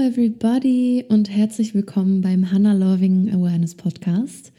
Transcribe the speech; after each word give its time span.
everybody 0.00 1.04
und 1.10 1.28
herzlich 1.28 1.74
willkommen 1.74 2.22
beim 2.22 2.50
Hannah 2.50 2.72
Loving 2.72 3.30
Awareness 3.34 3.74
Podcast. 3.74 4.50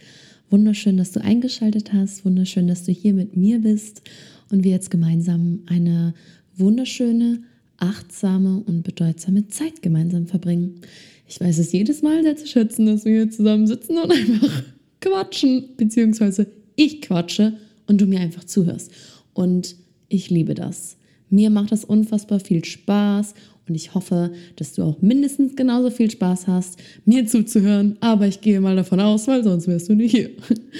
Wunderschön, 0.52 0.98
dass 0.98 1.14
du 1.14 1.20
eingeschaltet 1.20 1.94
hast, 1.94 2.24
wunderschön, 2.26 2.68
dass 2.68 2.84
du 2.84 2.92
hier 2.92 3.14
mit 3.14 3.36
mir 3.36 3.58
bist 3.58 4.04
und 4.52 4.64
wir 4.64 4.70
jetzt 4.70 4.92
gemeinsam 4.92 5.62
eine 5.66 6.14
wunderschöne, 6.58 7.42
achtsame 7.78 8.62
und 8.68 8.84
bedeutsame 8.84 9.48
Zeit 9.48 9.82
gemeinsam 9.82 10.28
verbringen. 10.28 10.82
Ich 11.28 11.42
weiß 11.42 11.58
es 11.58 11.72
jedes 11.72 12.04
Mal 12.04 12.22
sehr 12.22 12.38
zu 12.38 12.46
schätzen, 12.46 12.86
dass 12.86 13.06
wir 13.06 13.14
hier 13.14 13.32
zusammen 13.32 13.66
sitzen 13.66 13.98
und 13.98 14.12
einfach 14.12 14.64
quatschen, 15.00 15.70
beziehungsweise 15.76 16.46
ich 16.76 17.02
quatsche 17.02 17.54
und 17.88 18.00
du 18.00 18.06
mir 18.06 18.20
einfach 18.20 18.44
zuhörst. 18.44 18.92
Und 19.34 19.76
ich 20.08 20.30
liebe 20.30 20.54
das. 20.54 20.98
Mir 21.32 21.50
macht 21.50 21.72
das 21.72 21.86
unfassbar 21.86 22.42
viel 22.42 22.64
Spaß 22.64 23.34
und 23.68 23.76
ich 23.76 23.94
hoffe, 23.94 24.34
dass 24.56 24.74
du 24.74 24.84
auch 24.84 25.02
mindestens 25.02 25.56
genauso 25.56 25.92
viel 25.92 26.10
Spaß 26.10 26.48
hast, 26.48 26.80
mir 27.06 27.26
zuzuhören. 27.28 27.98
Aber 28.00 28.28
ich 28.28 28.42
gehe 28.42 28.60
mal 28.60 28.76
davon 28.76 29.00
aus, 29.00 29.28
weil 29.28 29.44
sonst 29.44 29.68
wärst 29.68 29.90
du 29.90 29.96
nicht 29.96 30.12
hier. 30.12 30.32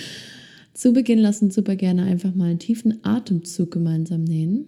Zu 0.74 0.94
Beginn 0.94 1.20
lass 1.20 1.42
uns 1.42 1.56
super 1.56 1.76
gerne 1.76 2.04
einfach 2.04 2.34
mal 2.34 2.50
einen 2.50 2.60
tiefen 2.60 3.06
Atemzug 3.06 3.72
gemeinsam 3.72 4.24
nehmen. 4.24 4.66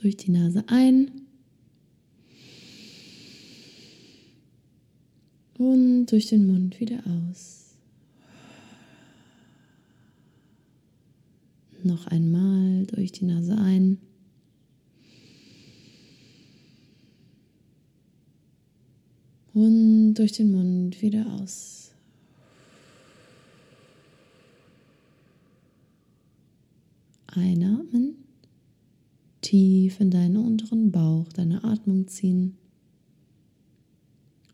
Durch 0.00 0.16
die 0.16 0.30
Nase 0.30 0.64
ein. 0.68 1.10
Und 5.58 6.06
durch 6.06 6.28
den 6.28 6.46
Mund 6.46 6.80
wieder 6.80 7.00
aus. 7.06 7.76
Noch 11.84 12.06
einmal 12.06 12.86
durch 12.86 13.12
die 13.12 13.26
Nase 13.26 13.56
ein. 13.58 13.98
Und 19.54 20.14
durch 20.14 20.32
den 20.32 20.50
Mund 20.50 21.02
wieder 21.02 21.26
aus. 21.34 21.92
Einatmen, 27.26 28.16
tief 29.40 30.00
in 30.00 30.10
deinen 30.10 30.36
unteren 30.36 30.90
Bauch, 30.90 31.28
deine 31.32 31.64
Atmung 31.64 32.06
ziehen. 32.08 32.56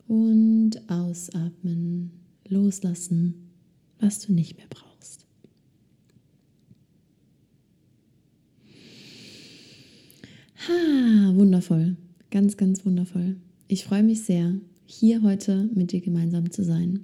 Und 0.06 0.80
ausatmen, 0.88 2.12
loslassen, 2.48 3.50
was 4.00 4.20
du 4.20 4.32
nicht 4.32 4.56
mehr 4.56 4.66
brauchst. 4.68 5.26
Ha, 10.66 11.34
wundervoll, 11.34 11.96
ganz, 12.30 12.56
ganz 12.56 12.84
wundervoll. 12.86 13.36
Ich 13.66 13.84
freue 13.84 14.02
mich 14.02 14.22
sehr, 14.22 14.54
hier 14.90 15.22
heute 15.22 15.68
mit 15.74 15.92
dir 15.92 16.00
gemeinsam 16.00 16.50
zu 16.50 16.64
sein. 16.64 17.00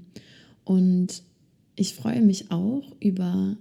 Und 0.64 1.22
ich 1.76 1.94
freue 1.94 2.22
mich 2.22 2.50
auch 2.50 2.82
über 2.98 3.56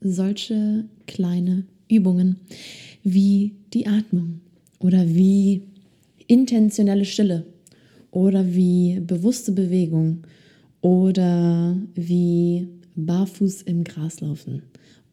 solche 0.00 0.84
kleine 1.06 1.66
Übungen 1.90 2.36
wie 3.02 3.56
die 3.74 3.86
Atmung 3.86 4.40
oder 4.78 5.08
wie 5.08 5.62
intentionelle 6.28 7.04
Stille 7.04 7.46
oder 8.12 8.54
wie 8.54 9.00
bewusste 9.00 9.50
Bewegung 9.52 10.22
oder 10.80 11.76
wie 11.94 12.68
barfuß 12.94 13.62
im 13.62 13.82
Gras 13.82 14.20
laufen 14.20 14.62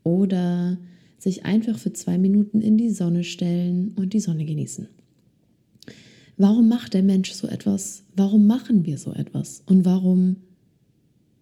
oder 0.03 0.77
sich 1.17 1.45
einfach 1.45 1.79
für 1.79 1.93
zwei 1.93 2.19
Minuten 2.19 2.61
in 2.61 2.77
die 2.77 2.91
Sonne 2.91 3.23
stellen 3.23 3.93
und 3.95 4.13
die 4.13 4.19
Sonne 4.19 4.45
genießen. 4.45 4.87
Warum 6.37 6.67
macht 6.67 6.93
der 6.93 7.03
Mensch 7.03 7.31
so 7.31 7.47
etwas? 7.47 8.03
Warum 8.15 8.47
machen 8.47 8.85
wir 8.85 8.97
so 8.97 9.13
etwas? 9.13 9.63
Und 9.65 9.85
warum 9.85 10.37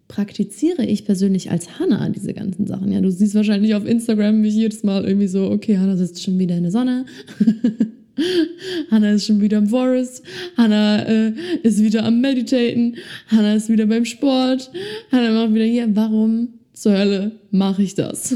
praktiziere 0.06 0.84
ich 0.84 1.04
persönlich 1.04 1.50
als 1.50 1.78
Hannah 1.78 2.08
diese 2.10 2.32
ganzen 2.32 2.66
Sachen? 2.66 2.92
Ja, 2.92 3.00
du 3.00 3.10
siehst 3.10 3.34
wahrscheinlich 3.34 3.74
auf 3.74 3.84
Instagram 3.84 4.40
mich 4.40 4.54
jedes 4.54 4.84
Mal 4.84 5.04
irgendwie 5.04 5.26
so, 5.26 5.50
okay, 5.50 5.78
Hannah 5.78 5.96
sitzt 5.96 6.22
schon 6.22 6.38
wieder 6.38 6.56
in 6.56 6.62
der 6.62 6.72
Sonne. 6.72 7.06
Hannah 8.90 9.12
ist 9.12 9.26
schon 9.26 9.40
wieder 9.40 9.58
im 9.58 9.66
Forest. 9.66 10.22
Hannah 10.56 11.02
äh, 11.02 11.32
ist 11.64 11.82
wieder 11.82 12.04
am 12.04 12.20
Meditaten. 12.20 12.96
Hannah 13.26 13.54
ist 13.54 13.68
wieder 13.68 13.86
beim 13.86 14.04
Sport. 14.04 14.70
Hannah 15.10 15.32
macht 15.32 15.54
wieder 15.54 15.64
hier. 15.64 15.88
Warum 15.96 16.48
zur 16.72 16.96
Hölle 16.96 17.32
mache 17.50 17.82
ich 17.82 17.94
das? 17.94 18.34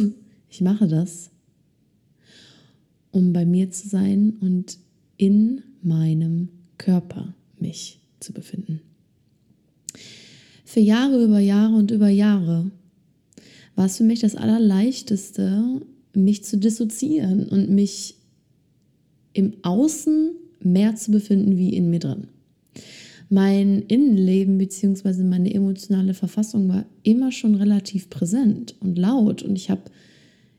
Ich 0.50 0.60
mache 0.60 0.88
das, 0.88 1.30
um 3.12 3.32
bei 3.32 3.44
mir 3.44 3.70
zu 3.70 3.88
sein 3.88 4.34
und 4.40 4.78
in 5.16 5.62
meinem 5.82 6.48
Körper 6.78 7.34
mich 7.58 8.00
zu 8.20 8.32
befinden. 8.32 8.80
Für 10.64 10.80
Jahre 10.80 11.22
über 11.22 11.38
Jahre 11.38 11.76
und 11.76 11.90
über 11.90 12.08
Jahre 12.08 12.70
war 13.74 13.86
es 13.86 13.96
für 13.96 14.04
mich 14.04 14.20
das 14.20 14.34
Allerleichteste, 14.34 15.80
mich 16.14 16.44
zu 16.44 16.58
dissoziieren 16.58 17.48
und 17.48 17.70
mich 17.70 18.16
im 19.32 19.54
Außen 19.62 20.32
mehr 20.60 20.96
zu 20.96 21.10
befinden 21.10 21.56
wie 21.56 21.74
in 21.74 21.90
mir 21.90 22.00
drin. 22.00 22.28
Mein 23.30 23.82
Innenleben 23.82 24.58
bzw. 24.58 25.22
meine 25.22 25.52
emotionale 25.52 26.14
Verfassung 26.14 26.68
war 26.68 26.86
immer 27.02 27.30
schon 27.30 27.54
relativ 27.54 28.10
präsent 28.10 28.74
und 28.80 28.98
laut 28.98 29.42
und 29.42 29.54
ich 29.54 29.70
habe 29.70 29.82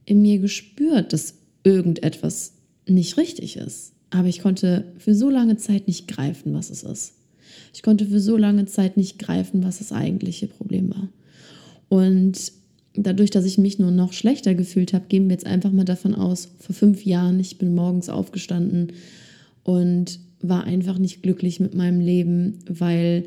in 0.06 0.22
mir 0.22 0.40
gespürt, 0.40 1.14
dass 1.14 1.36
irgendetwas 1.64 2.54
nicht 2.88 3.18
richtig 3.18 3.58
ist. 3.58 3.94
Aber 4.12 4.28
ich 4.28 4.42
konnte 4.42 4.86
für 4.98 5.14
so 5.14 5.30
lange 5.30 5.58
Zeit 5.58 5.88
nicht 5.88 6.08
greifen, 6.08 6.54
was 6.54 6.70
es 6.70 6.84
ist. 6.84 7.14
Ich 7.74 7.84
konnte 7.84 8.06
für 8.06 8.20
so 8.20 8.38
lange 8.38 8.66
Zeit 8.66 8.98
nicht 8.98 9.20
greifen, 9.20 9.64
was 9.64 9.80
das 9.80 9.92
eigentliche 9.92 10.48
Problem 10.48 10.90
war. 10.90 11.10
Und 11.90 12.52
dadurch, 12.94 13.30
dass 13.30 13.46
ich 13.46 13.58
mich 13.58 13.80
nur 13.80 13.92
noch 13.92 14.14
schlechter 14.14 14.56
gefühlt 14.56 14.94
habe, 14.94 15.06
gehen 15.08 15.28
wir 15.28 15.34
jetzt 15.34 15.46
einfach 15.46 15.72
mal 15.72 15.86
davon 15.86 16.16
aus, 16.16 16.50
vor 16.60 16.76
fünf 16.76 17.06
Jahren, 17.06 17.40
ich 17.40 17.58
bin 17.58 17.76
morgens 17.76 18.10
aufgestanden 18.10 18.94
und 19.64 20.20
war 20.42 20.64
einfach 20.64 20.98
nicht 20.98 21.22
glücklich 21.22 21.60
mit 21.60 21.76
meinem 21.76 22.00
Leben, 22.00 22.60
weil 22.68 23.26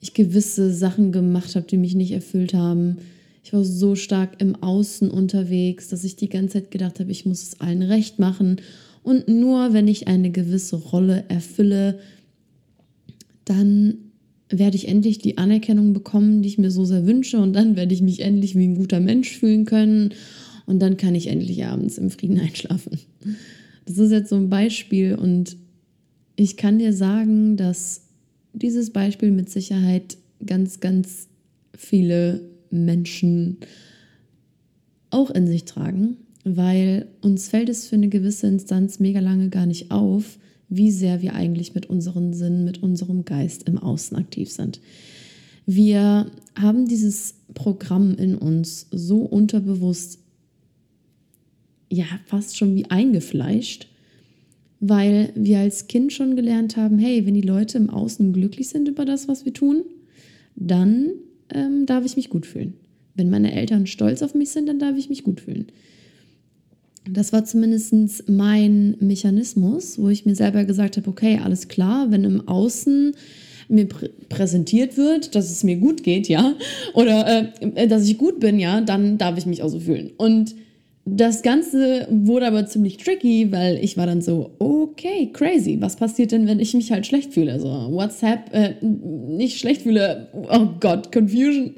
ich 0.00 0.14
gewisse 0.14 0.72
Sachen 0.72 1.12
gemacht 1.12 1.54
habe, 1.56 1.66
die 1.66 1.76
mich 1.76 1.94
nicht 1.94 2.12
erfüllt 2.12 2.54
haben. 2.54 2.98
Ich 3.44 3.52
war 3.52 3.64
so 3.64 3.94
stark 3.94 4.40
im 4.40 4.56
Außen 4.56 5.10
unterwegs, 5.10 5.88
dass 5.88 6.04
ich 6.04 6.16
die 6.16 6.28
ganze 6.28 6.54
Zeit 6.54 6.70
gedacht 6.70 7.00
habe, 7.00 7.10
ich 7.10 7.26
muss 7.26 7.42
es 7.42 7.60
allen 7.60 7.82
recht 7.82 8.18
machen 8.18 8.56
und 9.02 9.28
nur 9.28 9.72
wenn 9.72 9.88
ich 9.88 10.08
eine 10.08 10.30
gewisse 10.30 10.76
Rolle 10.76 11.24
erfülle, 11.28 11.98
dann 13.44 13.94
werde 14.50 14.76
ich 14.76 14.88
endlich 14.88 15.18
die 15.18 15.38
Anerkennung 15.38 15.92
bekommen, 15.92 16.42
die 16.42 16.48
ich 16.48 16.58
mir 16.58 16.70
so 16.70 16.84
sehr 16.84 17.06
wünsche. 17.06 17.38
Und 17.38 17.52
dann 17.54 17.76
werde 17.76 17.94
ich 17.94 18.02
mich 18.02 18.20
endlich 18.20 18.56
wie 18.56 18.66
ein 18.66 18.74
guter 18.74 19.00
Mensch 19.00 19.36
fühlen 19.38 19.64
können. 19.64 20.12
Und 20.66 20.80
dann 20.80 20.96
kann 20.96 21.14
ich 21.14 21.28
endlich 21.28 21.64
abends 21.64 21.98
im 21.98 22.10
Frieden 22.10 22.40
einschlafen. 22.40 22.98
Das 23.86 23.98
ist 23.98 24.10
jetzt 24.10 24.28
so 24.28 24.36
ein 24.36 24.50
Beispiel. 24.50 25.14
Und 25.14 25.56
ich 26.36 26.56
kann 26.56 26.78
dir 26.78 26.92
sagen, 26.92 27.56
dass 27.56 28.02
dieses 28.52 28.90
Beispiel 28.90 29.30
mit 29.30 29.48
Sicherheit 29.50 30.16
ganz, 30.44 30.80
ganz 30.80 31.28
viele 31.74 32.42
Menschen 32.70 33.58
auch 35.10 35.30
in 35.30 35.46
sich 35.46 35.64
tragen 35.64 36.16
weil 36.44 37.08
uns 37.20 37.48
fällt 37.48 37.68
es 37.68 37.86
für 37.86 37.96
eine 37.96 38.08
gewisse 38.08 38.46
Instanz 38.46 38.98
mega 38.98 39.20
lange 39.20 39.48
gar 39.48 39.66
nicht 39.66 39.90
auf, 39.90 40.38
wie 40.68 40.90
sehr 40.90 41.20
wir 41.20 41.34
eigentlich 41.34 41.74
mit 41.74 41.86
unseren 41.86 42.32
Sinnen, 42.32 42.64
mit 42.64 42.82
unserem 42.82 43.24
Geist 43.24 43.68
im 43.68 43.78
Außen 43.78 44.16
aktiv 44.16 44.50
sind. 44.50 44.80
Wir 45.66 46.30
haben 46.54 46.86
dieses 46.86 47.34
Programm 47.54 48.14
in 48.14 48.36
uns 48.36 48.86
so 48.90 49.22
unterbewusst, 49.22 50.20
ja, 51.90 52.06
fast 52.26 52.56
schon 52.56 52.74
wie 52.76 52.86
eingefleischt, 52.86 53.88
weil 54.78 55.32
wir 55.34 55.58
als 55.58 55.88
Kind 55.88 56.12
schon 56.12 56.36
gelernt 56.36 56.76
haben, 56.76 56.98
hey, 56.98 57.26
wenn 57.26 57.34
die 57.34 57.40
Leute 57.40 57.76
im 57.76 57.90
Außen 57.90 58.32
glücklich 58.32 58.68
sind 58.68 58.88
über 58.88 59.04
das, 59.04 59.28
was 59.28 59.44
wir 59.44 59.52
tun, 59.52 59.82
dann 60.54 61.10
ähm, 61.52 61.84
darf 61.86 62.04
ich 62.04 62.16
mich 62.16 62.30
gut 62.30 62.46
fühlen. 62.46 62.74
Wenn 63.14 63.28
meine 63.28 63.52
Eltern 63.52 63.86
stolz 63.86 64.22
auf 64.22 64.34
mich 64.34 64.50
sind, 64.50 64.68
dann 64.68 64.78
darf 64.78 64.96
ich 64.96 65.10
mich 65.10 65.24
gut 65.24 65.40
fühlen. 65.40 65.66
Das 67.08 67.32
war 67.32 67.44
zumindest 67.44 68.28
mein 68.28 68.96
Mechanismus, 69.00 69.98
wo 69.98 70.08
ich 70.08 70.26
mir 70.26 70.34
selber 70.34 70.64
gesagt 70.64 70.96
habe, 70.96 71.08
okay, 71.08 71.40
alles 71.42 71.68
klar, 71.68 72.10
wenn 72.10 72.24
im 72.24 72.46
Außen 72.46 73.12
mir 73.68 73.88
prä 73.88 74.10
präsentiert 74.28 74.96
wird, 74.96 75.34
dass 75.34 75.50
es 75.50 75.64
mir 75.64 75.76
gut 75.76 76.02
geht, 76.02 76.28
ja, 76.28 76.54
oder 76.94 77.52
äh, 77.60 77.88
dass 77.88 78.08
ich 78.08 78.18
gut 78.18 78.40
bin, 78.40 78.58
ja, 78.58 78.80
dann 78.80 79.16
darf 79.16 79.38
ich 79.38 79.46
mich 79.46 79.62
auch 79.62 79.68
so 79.68 79.80
fühlen. 79.80 80.10
Und 80.18 80.54
das 81.06 81.42
Ganze 81.42 82.06
wurde 82.10 82.46
aber 82.46 82.66
ziemlich 82.66 82.98
tricky, 82.98 83.50
weil 83.50 83.78
ich 83.82 83.96
war 83.96 84.06
dann 84.06 84.20
so, 84.20 84.50
okay, 84.58 85.30
crazy. 85.32 85.78
Was 85.80 85.96
passiert 85.96 86.32
denn, 86.32 86.46
wenn 86.46 86.60
ich 86.60 86.74
mich 86.74 86.92
halt 86.92 87.06
schlecht 87.06 87.32
fühle? 87.32 87.58
So, 87.58 87.68
WhatsApp, 87.68 88.52
äh, 88.52 88.74
nicht 88.82 89.58
schlecht 89.58 89.82
fühle, 89.82 90.28
oh 90.32 90.68
Gott, 90.78 91.10
Confusion. 91.10 91.74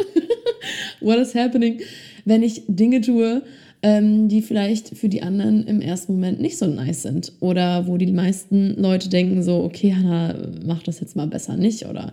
What 1.00 1.18
is 1.18 1.34
happening? 1.34 1.80
Wenn 2.24 2.42
ich 2.42 2.62
Dinge 2.66 3.00
tue, 3.00 3.42
ähm, 3.82 4.28
die 4.28 4.42
vielleicht 4.42 4.96
für 4.96 5.08
die 5.08 5.22
anderen 5.22 5.66
im 5.66 5.80
ersten 5.80 6.12
Moment 6.12 6.40
nicht 6.40 6.56
so 6.56 6.66
nice 6.66 7.02
sind. 7.02 7.32
Oder 7.40 7.86
wo 7.86 7.96
die 7.96 8.10
meisten 8.12 8.80
Leute 8.80 9.08
denken 9.08 9.42
so, 9.42 9.62
okay, 9.64 9.94
Hannah, 9.94 10.36
mach 10.64 10.82
das 10.82 11.00
jetzt 11.00 11.16
mal 11.16 11.26
besser 11.26 11.56
nicht. 11.56 11.86
Oder 11.86 12.12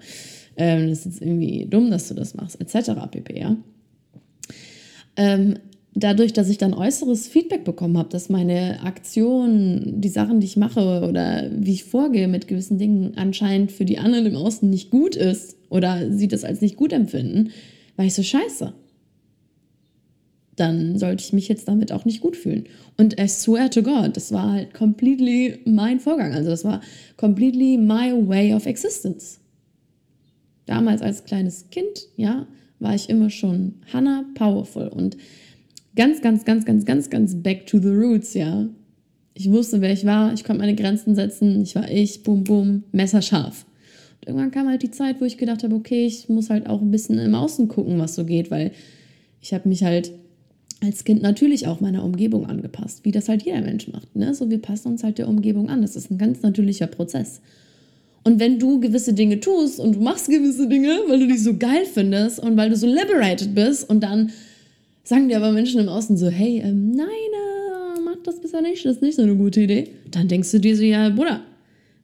ähm, 0.58 0.90
das 0.90 1.00
ist 1.00 1.06
jetzt 1.06 1.22
irgendwie 1.22 1.68
dumm, 1.70 1.92
dass 1.92 2.08
du 2.08 2.16
das 2.16 2.34
machst, 2.34 2.60
etc. 2.60 2.92
pp. 3.12 3.40
Ja? 3.40 3.56
Ähm, 5.16 5.60
dadurch, 5.94 6.34
dass 6.34 6.50
ich 6.50 6.58
dann 6.58 6.74
äußeres 6.74 7.28
Feedback 7.28 7.64
bekommen 7.64 7.98
habe, 7.98 8.10
dass 8.10 8.30
meine 8.30 8.82
Aktionen, 8.84 10.02
die 10.02 10.10
Sachen, 10.10 10.40
die 10.40 10.48
ich 10.48 10.58
mache 10.58 11.08
oder 11.08 11.50
wie 11.52 11.74
ich 11.74 11.84
vorgehe 11.84 12.28
mit 12.28 12.48
gewissen 12.48 12.80
Dingen 12.80 13.14
anscheinend 13.16 13.72
für 13.72 13.86
die 13.86 14.00
anderen 14.00 14.26
im 14.26 14.36
Außen 14.36 14.68
nicht 14.68 14.90
gut 14.90 15.16
ist 15.16 15.56
oder 15.70 16.12
sie 16.12 16.28
das 16.28 16.44
als 16.44 16.62
nicht 16.62 16.78
gut 16.78 16.94
empfinden, 16.94 17.52
war 17.96 18.06
ich 18.06 18.16
so 18.16 18.24
scheiße. 18.24 18.74
Dann 20.60 20.98
sollte 20.98 21.24
ich 21.24 21.32
mich 21.32 21.48
jetzt 21.48 21.68
damit 21.70 21.94
auch 21.94 22.04
nicht 22.04 22.20
gut 22.20 22.36
fühlen. 22.36 22.66
Und 22.98 23.20
I 23.20 23.28
swear 23.30 23.70
to 23.70 23.82
God, 23.82 24.18
das 24.18 24.34
war 24.34 24.52
halt 24.52 24.74
completely 24.74 25.60
mein 25.66 26.00
Vorgang. 26.02 26.34
Also 26.34 26.50
das 26.50 26.66
war 26.66 26.82
completely 27.16 27.78
my 27.78 28.12
way 28.28 28.54
of 28.54 28.66
existence. 28.66 29.40
Damals 30.66 31.02
als 31.02 31.24
kleines 31.24 31.70
Kind, 31.70 32.08
ja, 32.18 32.46
war 32.80 32.94
ich 32.94 33.10
immer 33.10 33.30
schon 33.30 33.76
Hannah 33.92 34.26
Powerful 34.36 34.90
und 34.90 35.16
ganz, 35.96 36.22
ganz, 36.22 36.44
ganz, 36.44 36.66
ganz, 36.66 36.86
ganz, 36.86 37.10
ganz 37.10 37.36
back 37.36 37.66
to 37.66 37.80
the 37.80 37.90
roots, 37.90 38.34
ja. 38.34 38.68
Ich 39.34 39.50
wusste, 39.50 39.80
wer 39.80 39.94
ich 39.94 40.06
war, 40.06 40.34
ich 40.34 40.44
konnte 40.44 40.60
meine 40.60 40.76
Grenzen 40.76 41.16
setzen, 41.16 41.62
ich 41.62 41.76
war 41.76 41.90
ich, 41.90 42.24
bum, 42.24 42.44
bum, 42.44 42.84
messerscharf. 42.92 43.66
Und 44.20 44.28
irgendwann 44.28 44.52
kam 44.52 44.68
halt 44.68 44.84
die 44.84 44.92
Zeit, 44.92 45.22
wo 45.22 45.26
ich 45.26 45.38
gedacht 45.38 45.64
habe, 45.64 45.76
okay, 45.76 46.06
ich 46.06 46.28
muss 46.28 46.50
halt 46.50 46.68
auch 46.68 46.82
ein 46.82 46.92
bisschen 46.92 47.18
im 47.18 47.34
Außen 47.34 47.70
gucken, 47.70 47.98
was 47.98 48.16
so 48.16 48.26
geht, 48.26 48.52
weil 48.52 48.72
ich 49.42 49.54
habe 49.54 49.70
mich 49.70 49.84
halt 49.84 50.12
als 50.82 51.04
Kind 51.04 51.22
natürlich 51.22 51.68
auch 51.68 51.82
meiner 51.82 52.04
Umgebung 52.04 52.46
angepasst, 52.46 53.04
wie 53.04 53.12
das 53.12 53.28
halt 53.28 53.44
jeder 53.44 53.62
Mensch 53.62 53.88
macht. 53.90 54.16
Ne? 54.16 54.34
So, 54.34 54.50
wir 54.50 54.62
passen 54.62 54.90
uns 54.90 55.04
halt 55.04 55.18
der 55.18 55.28
Umgebung 55.28 55.70
an. 55.70 55.82
Das 55.82 55.96
ist 55.96 56.10
ein 56.10 56.18
ganz 56.18 56.42
natürlicher 56.42 56.88
Prozess. 56.88 57.42
Und 58.24 58.40
wenn 58.40 58.60
du 58.60 58.80
gewisse 58.80 59.14
Dinge 59.14 59.40
tust 59.40 59.80
und 59.80 59.96
du 59.96 60.00
machst 60.00 60.30
gewisse 60.30 60.68
Dinge, 60.68 61.00
weil 61.08 61.20
du 61.20 61.28
dich 61.28 61.44
so 61.44 61.58
geil 61.58 61.86
findest 61.86 62.40
und 62.40 62.58
weil 62.58 62.70
du 62.70 62.76
so 62.76 62.88
liberated 62.88 63.56
bist 63.56 63.90
und 63.90 64.02
dann 64.02 64.32
sagen 65.04 65.30
dir 65.30 65.38
aber 65.38 65.52
Menschen 65.52 65.80
im 65.80 65.90
Außen 65.90 66.18
so, 66.18 66.28
hey, 66.28 66.62
ähm, 66.64 66.92
nein, 66.92 67.08
äh, 67.08 68.00
mach 68.04 68.22
das 68.24 68.40
bisher 68.40 68.62
nicht, 68.62 68.86
das 68.86 68.98
ist 68.98 69.02
nicht 69.02 69.16
so 69.16 69.24
eine 69.24 69.36
gute 69.36 69.62
Idee. 69.62 69.90
Dann 70.12 70.28
denkst 70.28 70.52
du 70.52 70.60
dir 70.60 70.76
so, 70.76 70.84
ja, 70.84 71.10
Bruder, 71.10 71.42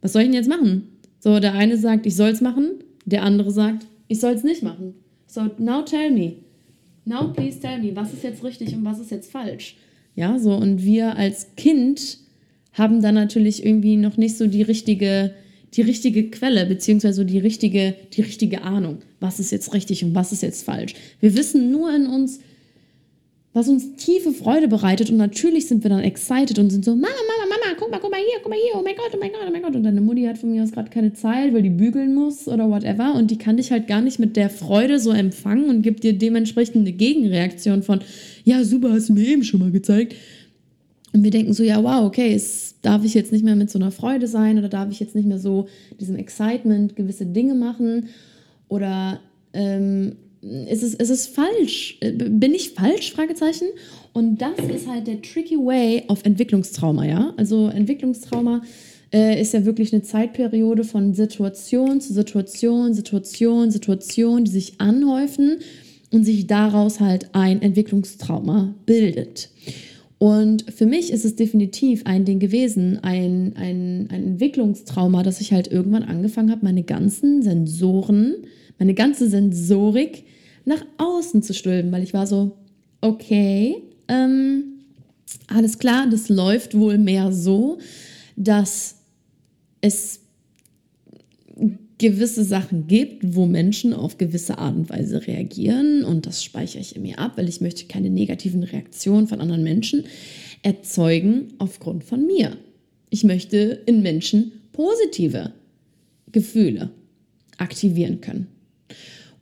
was 0.01 0.13
soll 0.13 0.24
ich 0.24 0.27
denn 0.30 0.36
jetzt 0.36 0.50
machen? 0.50 0.88
So, 1.19 1.39
der 1.39 1.54
eine 1.54 1.77
sagt, 1.77 2.06
ich 2.06 2.16
soll 2.16 2.30
es 2.30 2.42
machen, 2.42 2.72
der 3.06 3.24
andere 3.24 3.51
sagt, 3.51 3.86
ich 4.07 4.19
soll 4.19 4.33
es 4.33 4.44
nicht 4.44 4.63
machen. 4.63 4.95
So, 5.27 5.50
now 5.57 5.81
tell 5.83 6.12
me. 6.12 6.33
Now 7.06 7.31
please 7.31 7.60
tell 7.60 7.80
me, 7.80 7.96
was 7.96 8.13
ist 8.13 8.24
jetzt 8.24 8.44
richtig 8.44 8.74
und 8.75 8.84
was 8.84 9.00
ist 9.00 9.12
jetzt 9.12 9.31
falsch? 9.31 9.78
Ja, 10.16 10.40
so, 10.40 10.56
und 10.56 10.84
wir 10.84 11.16
als 11.18 11.56
Kind 11.56 12.18
haben 12.74 13.02
dann 13.02 13.16
natürlich 13.16 13.66
irgendwie 13.66 13.96
noch 13.96 14.18
nicht 14.18 14.38
so 14.38 14.48
die 14.48 14.62
richtige, 14.63 15.34
die 15.74 15.81
richtige 15.81 16.30
Quelle, 16.30 16.66
beziehungsweise 16.66 17.25
die 17.25 17.40
richtige, 17.40 17.96
die 18.13 18.22
richtige 18.22 18.63
Ahnung, 18.63 19.00
was 19.19 19.40
ist 19.40 19.52
jetzt 19.52 19.74
richtig 19.74 20.04
und 20.04 20.16
was 20.16 20.31
ist 20.31 20.42
jetzt 20.42 20.63
falsch. 20.63 20.94
Wir 21.19 21.36
wissen 21.36 21.72
nur 21.72 21.94
in 21.94 22.07
uns, 22.07 22.40
was 23.56 23.69
uns 23.69 23.96
tiefe 23.96 24.34
Freude 24.34 24.68
bereitet. 24.68 25.10
Und 25.10 25.16
natürlich 25.16 25.68
sind 25.68 25.84
wir 25.84 25.90
dann 25.90 26.02
excited 26.02 26.60
und 26.60 26.72
sind 26.72 26.84
so, 26.84 26.92
Mama, 26.92 27.07
Mama, 27.07 27.50
Mama, 27.50 27.78
guck 27.80 27.90
mal, 27.90 28.00
guck 28.02 28.12
mal 28.12 28.19
hier, 28.19 28.40
guck 28.44 28.50
mal 28.50 28.60
hier, 28.60 28.78
oh 28.78 28.84
mein 28.84 28.98
Gott, 28.98 29.12
oh 29.13 29.18
mein 29.18 29.31
Gott, 29.31 29.44
oh 29.48 29.52
mein 29.52 29.62
Gott. 29.62 29.75
Und 29.78 29.84
deine 29.84 30.02
Mutti 30.02 30.25
hat 30.25 30.38
von 30.38 30.52
mir 30.52 30.62
aus 30.62 30.74
gerade 30.74 30.90
keine 30.90 31.13
Zeit, 31.13 31.54
weil 31.54 31.62
die 31.62 31.69
bügeln 31.69 32.13
muss 32.13 32.50
oder 32.50 32.69
whatever. 32.69 33.16
Und 33.16 33.31
die 33.31 33.38
kann 33.38 33.56
dich 33.56 33.72
halt 33.72 33.88
gar 33.88 34.02
nicht 34.02 34.19
mit 34.19 34.36
der 34.36 34.50
Freude 34.50 35.00
so 35.00 35.12
empfangen 35.12 35.69
und 35.69 35.84
gibt 35.84 36.04
dir 36.04 36.12
dementsprechend 36.12 36.75
eine 36.75 36.92
Gegenreaktion 36.92 37.81
von, 37.81 38.02
ja, 38.44 38.62
super, 38.66 38.92
hast 38.92 39.07
du 39.07 39.13
mir 39.13 39.25
eben 39.25 39.46
schon 39.46 39.62
mal 39.62 39.72
gezeigt. 39.72 40.16
Und 41.13 41.24
wir 41.24 41.31
denken 41.31 41.54
so, 41.54 41.63
ja, 41.63 41.81
wow, 41.81 42.06
okay, 42.06 42.34
es 42.34 42.75
darf 42.81 43.06
ich 43.06 43.13
jetzt 43.13 43.31
nicht 43.31 43.46
mehr 43.46 43.56
mit 43.56 43.72
so 43.72 43.80
einer 43.80 43.92
Freude 43.92 44.28
sein 44.28 44.58
oder 44.58 44.68
darf 44.68 44.92
ich 44.92 45.00
jetzt 45.00 45.16
nicht 45.16 45.30
mehr 45.30 45.40
so 45.40 45.69
diesem 45.98 46.18
Excitement 46.18 46.98
gewisse 46.98 47.25
Dinge 47.25 47.56
machen 47.56 48.10
oder 48.68 49.22
ähm, 49.54 50.18
ist 50.68 50.84
es, 50.84 50.94
ist 50.94 51.10
es 51.10 51.28
falsch? 51.28 51.98
Äh, 52.02 52.12
bin 52.12 52.54
ich 52.54 52.72
falsch? 52.72 53.12
Fragezeichen. 53.14 53.68
Und 54.14 54.42
das 54.42 54.60
ist 54.74 54.88
halt 54.88 55.08
der 55.08 55.22
tricky 55.22 55.58
way 55.58 56.04
auf 56.08 56.24
Entwicklungstrauma, 56.24 57.06
ja. 57.06 57.34
Also 57.38 57.68
Entwicklungstrauma 57.68 58.62
äh, 59.12 59.42
ist 59.42 59.54
ja 59.54 59.66
wirklich 59.66 59.92
eine 59.92 60.04
Zeitperiode 60.04 60.84
von 60.84 61.14
Situation 61.14 62.00
zu 62.00 62.14
Situation, 62.14 62.94
Situation, 62.94 63.72
Situation, 63.72 64.46
die 64.46 64.52
sich 64.52 64.80
anhäufen 64.80 65.58
und 66.12 66.24
sich 66.24 66.48
daraus 66.48 67.00
halt 67.00 67.30
ein 67.34 67.62
Entwicklungstrauma 67.62 68.76
bildet. 68.86 69.50
Und 70.18 70.72
für 70.72 70.86
mich 70.86 71.12
ist 71.12 71.26
es 71.26 71.36
definitiv 71.36 72.04
ein 72.06 72.24
Ding 72.24 72.40
gewesen, 72.40 73.00
ein, 73.04 73.54
ein, 73.58 74.08
ein 74.10 74.24
Entwicklungstrauma, 74.28 75.24
dass 75.24 75.42
ich 75.42 75.52
halt 75.52 75.68
irgendwann 75.68 76.04
angefangen 76.04 76.52
habe, 76.52 76.64
meine 76.64 76.84
ganzen 76.84 77.42
Sensoren, 77.42 78.36
meine 78.80 78.94
ganze 78.94 79.28
Sensorik 79.30 80.24
nach 80.66 80.84
außen 80.98 81.44
zu 81.44 81.54
stülpen, 81.54 81.92
weil 81.92 82.04
ich 82.04 82.14
war 82.14 82.28
so, 82.28 82.58
okay, 83.02 83.84
ähm, 84.08 84.64
alles 85.48 85.80
klar, 85.80 86.08
das 86.10 86.30
läuft 86.30 86.78
wohl 86.78 86.98
mehr 86.98 87.32
so, 87.32 87.78
dass 88.36 88.96
es 89.82 90.22
gewisse 91.98 92.44
Sachen 92.44 92.88
gibt, 92.88 93.36
wo 93.36 93.46
Menschen 93.46 93.94
auf 93.94 94.18
gewisse 94.18 94.58
Art 94.58 94.76
und 94.76 94.90
Weise 94.90 95.26
reagieren 95.26 96.04
und 96.04 96.26
das 96.26 96.44
speichere 96.44 96.82
ich 96.82 96.96
in 96.96 97.04
mir 97.04 97.20
ab, 97.20 97.34
weil 97.38 97.48
ich 97.48 97.62
möchte 97.62 97.86
keine 97.86 98.10
negativen 98.10 98.64
Reaktionen 98.64 99.28
von 99.28 99.40
anderen 99.40 99.64
Menschen 99.64 100.04
erzeugen 100.62 101.54
aufgrund 101.58 102.04
von 102.04 102.26
mir. 102.26 102.58
Ich 103.10 103.24
möchte 103.24 103.82
in 103.86 104.02
Menschen 104.02 104.52
positive 104.74 105.54
Gefühle 106.34 106.90
aktivieren 107.58 108.20
können. 108.20 108.48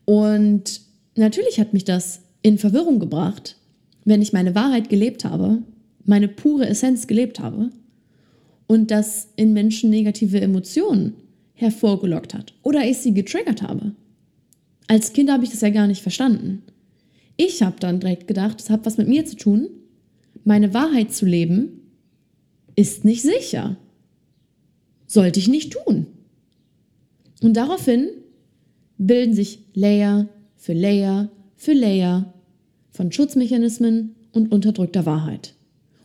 Und 0.06 0.82
Natürlich 1.16 1.60
hat 1.60 1.74
mich 1.74 1.86
das 1.86 2.22
in 2.42 2.58
Verwirrung 2.58 3.00
gebracht, 3.00 3.58
wenn 4.06 4.22
ich 4.22 4.34
meine 4.34 4.56
Wahrheit 4.56 4.90
gelebt 4.90 5.26
habe, 5.26 5.64
meine 6.06 6.28
pure 6.28 6.68
Essenz 6.68 7.08
gelebt 7.08 7.40
habe 7.40 7.70
und 8.68 8.92
das 8.92 9.30
in 9.36 9.54
Menschen 9.54 9.90
negative 9.90 10.42
Emotionen 10.42 11.14
hervorgelockt 11.54 12.34
hat 12.34 12.54
oder 12.64 12.84
ich 12.86 12.98
sie 12.98 13.14
getriggert 13.14 13.62
habe. 13.62 13.94
Als 14.88 15.14
Kind 15.14 15.32
habe 15.32 15.44
ich 15.44 15.52
das 15.52 15.62
ja 15.62 15.70
gar 15.70 15.88
nicht 15.88 16.02
verstanden. 16.02 16.64
Ich 17.38 17.62
habe 17.62 17.80
dann 17.80 18.00
direkt 18.00 18.28
gedacht, 18.28 18.60
es 18.60 18.70
hat 18.70 18.86
was 18.86 18.98
mit 18.98 19.08
mir 19.08 19.26
zu 19.26 19.36
tun. 19.36 19.70
Meine 20.44 20.74
Wahrheit 20.74 21.14
zu 21.14 21.26
leben 21.26 21.82
ist 22.76 23.06
nicht 23.06 23.22
sicher. 23.22 23.78
Sollte 25.08 25.40
ich 25.40 25.48
nicht 25.48 25.74
tun. 25.74 26.08
Und 27.42 27.56
daraufhin 27.56 28.10
bilden 28.98 29.34
sich 29.34 29.60
Layer 29.74 30.28
für 30.64 30.72
Layer 30.72 31.30
für 31.58 31.74
Layer 31.74 32.34
von 32.90 33.12
Schutzmechanismen 33.12 34.16
und 34.32 34.54
unterdrückter 34.54 35.06
Wahrheit. 35.06 35.56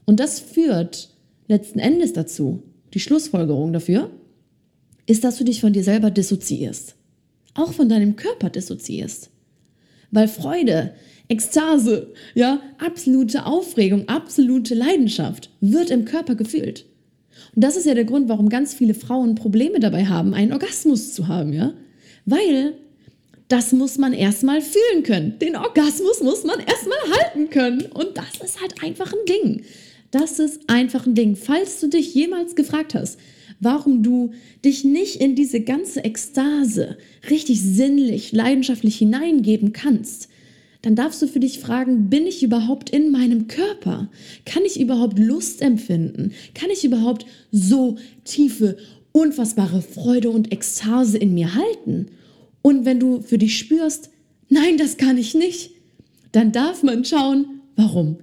Und 0.05 0.19
das 0.19 0.41
führt 0.41 1.15
letzten 1.47 1.79
Ekstase 1.79 2.13
dazu, 2.13 2.65
die 2.93 2.99
Schlussfolgerung 2.99 3.73
dafür, 3.73 4.11
ist, 5.07 5.23
dass 5.23 5.39
du 5.39 5.45
dich 5.45 5.61
von 5.61 5.73
dir 5.73 5.85
selber 5.85 6.11
dissoziierst. 6.11 6.97
Auch 7.55 7.73
von 7.73 7.89
deinem 7.89 8.17
Körper 8.17 8.51
dissoziierst. 8.51 9.31
Weil 10.11 10.27
Freude, 10.27 10.93
Ekstase, 11.29 12.13
ja, 12.35 12.61
absolute 12.85 13.47
Aufregung, 13.47 14.09
absolute 14.09 14.75
Leidenschaft 14.75 15.51
wird 15.61 15.91
im 15.91 16.05
Körper 16.05 16.35
gefühlt. 16.35 16.85
Und 17.55 17.63
das 17.63 17.77
ist 17.77 17.87
ja 17.87 17.95
der 17.95 18.07
Grund, 18.07 18.29
warum 18.29 18.49
ganz 18.49 18.75
viele 18.75 18.95
Frauen 18.95 19.37
Probleme 19.37 19.79
dabei 19.79 20.07
haben, 20.07 20.35
einen 20.35 20.53
Orgasmus 20.53 21.15
zu 21.15 21.29
haben, 21.29 21.53
ja? 21.53 21.75
Weil 22.25 22.75
das 23.49 23.73
muss 23.73 23.97
man 23.99 24.13
erstmal 24.13 24.61
fühlen 24.61 25.03
können. 25.03 25.39
Den 25.39 25.57
Orgasmus 25.57 26.23
muss 26.23 26.45
man 26.45 26.61
erstmal 26.61 26.99
halten 27.19 27.51
können. 27.51 27.87
Und 27.93 28.17
das 28.17 28.45
ist 28.45 28.61
halt 28.61 28.83
einfach 28.83 29.13
ein 29.13 29.25
Ding. 29.27 29.63
Das 30.11 30.39
ist 30.39 30.61
einfach 30.69 31.07
ein 31.07 31.15
Ding. 31.15 31.35
Falls 31.37 31.81
du 31.81 31.89
dich 31.89 32.15
jemals 32.15 32.57
gefragt 32.57 32.95
hast, 32.95 33.19
warum 33.61 34.03
du 34.03 34.33
dich 34.65 34.85
nicht 34.85 35.17
in 35.17 35.35
diese 35.35 35.61
ganze 35.61 36.05
Ekstase 36.05 36.99
richtig 37.31 37.63
sinnlich, 37.63 38.33
leidenschaftlich 38.33 38.97
hineingeben 38.97 39.73
kannst, 39.73 40.29
dann 40.83 40.95
darfst 40.95 41.21
du 41.21 41.27
für 41.27 41.41
dich 41.41 41.59
fragen, 41.59 42.09
bin 42.09 42.27
ich 42.27 42.43
überhaupt 42.43 42.91
in 42.91 43.11
meinem 43.11 43.49
Körper? 43.49 44.11
Kann 44.45 44.65
ich 44.65 44.79
überhaupt 44.79 45.19
Lust 45.19 45.61
empfinden? 45.61 46.33
Kann 46.55 46.71
ich 46.71 46.85
überhaupt 46.85 47.27
so 47.51 47.97
tiefe, 48.25 48.77
unfassbare 49.13 49.83
Freude 49.83 50.31
und 50.31 50.53
Ekstase 50.53 51.19
in 51.19 51.35
mir 51.35 51.55
halten? 51.55 52.07
Und 52.63 52.85
wenn 52.85 53.01
du 53.01 53.21
für 53.21 53.39
dich 53.39 53.59
spürst, 53.59 54.11
nein, 54.49 54.77
das 54.79 54.97
kann 54.97 55.19
ich 55.19 55.35
nicht, 55.35 55.71
dann 56.33 56.53
darf 56.53 56.83
man 56.83 57.05
schauen, 57.05 57.61
warum. 57.77 58.19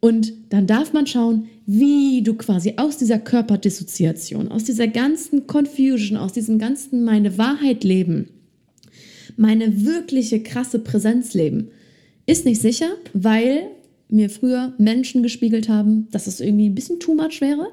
Und 0.00 0.32
dann 0.50 0.66
darf 0.66 0.92
man 0.92 1.06
schauen, 1.06 1.48
wie 1.66 2.22
du 2.22 2.34
quasi 2.34 2.74
aus 2.76 2.98
dieser 2.98 3.18
Körperdissoziation, 3.18 4.48
aus 4.48 4.64
dieser 4.64 4.86
ganzen 4.86 5.46
Confusion, 5.46 6.16
aus 6.16 6.32
diesem 6.32 6.58
ganzen 6.58 7.04
meine 7.04 7.36
Wahrheit 7.36 7.84
leben, 7.84 8.28
meine 9.36 9.84
wirkliche 9.84 10.42
krasse 10.42 10.78
Präsenz 10.78 11.34
leben, 11.34 11.68
ist 12.26 12.44
nicht 12.44 12.60
sicher, 12.60 12.90
weil 13.12 13.70
mir 14.08 14.30
früher 14.30 14.72
Menschen 14.78 15.22
gespiegelt 15.22 15.68
haben, 15.68 16.08
dass 16.10 16.26
es 16.26 16.40
irgendwie 16.40 16.68
ein 16.68 16.74
bisschen 16.74 17.00
too 17.00 17.14
much 17.14 17.40
wäre. 17.40 17.68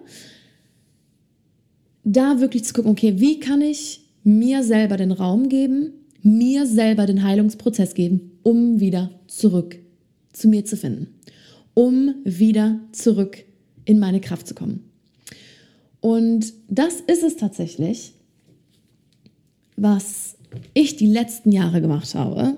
Da 2.04 2.40
wirklich 2.40 2.64
zu 2.64 2.74
gucken, 2.74 2.92
okay, 2.92 3.16
wie 3.18 3.40
kann 3.40 3.62
ich 3.62 4.02
mir 4.24 4.64
selber 4.64 4.98
den 4.98 5.12
Raum 5.12 5.50
geben, 5.50 5.94
mir 6.26 6.66
selber 6.66 7.06
den 7.06 7.24
Heilungsprozess 7.24 7.94
geben, 7.94 8.32
um 8.42 8.80
wieder 8.80 9.12
zurück 9.28 9.78
zu 10.34 10.48
mir 10.48 10.66
zu 10.66 10.76
finden, 10.76 11.08
um 11.76 12.16
wieder 12.24 12.80
zurück 12.92 13.46
in 13.86 14.00
meine 14.00 14.20
Kraft 14.20 14.48
zu 14.48 14.56
kommen. 14.56 14.84
Und 16.02 16.52
das 16.68 16.96
ist 17.02 17.24
es 17.24 17.38
tatsächlich, 17.38 18.14
was 19.78 20.36
ich 20.74 20.96
die 20.96 21.06
letzten 21.06 21.52
Jahre 21.52 21.80
gemacht 21.80 22.16
habe 22.16 22.58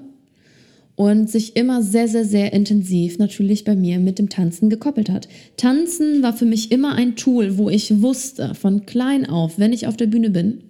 und 0.95 1.29
sich 1.29 1.57
immer 1.57 1.83
sehr, 1.83 2.07
sehr, 2.07 2.25
sehr 2.25 2.53
intensiv 2.53 3.19
natürlich 3.19 3.65
bei 3.65 3.75
mir 3.75 3.99
mit 3.99 4.17
dem 4.17 4.29
Tanzen 4.29 4.69
gekoppelt 4.69 5.09
hat. 5.09 5.27
Tanzen 5.57 6.23
war 6.23 6.33
für 6.33 6.45
mich 6.45 6.71
immer 6.71 6.95
ein 6.95 7.17
Tool, 7.17 7.57
wo 7.57 7.69
ich 7.69 8.01
wusste 8.01 8.55
von 8.55 8.85
klein 8.85 9.25
auf, 9.25 9.59
wenn 9.59 9.73
ich 9.73 9.87
auf 9.87 9.97
der 9.97 10.07
Bühne 10.07 10.29
bin, 10.29 10.63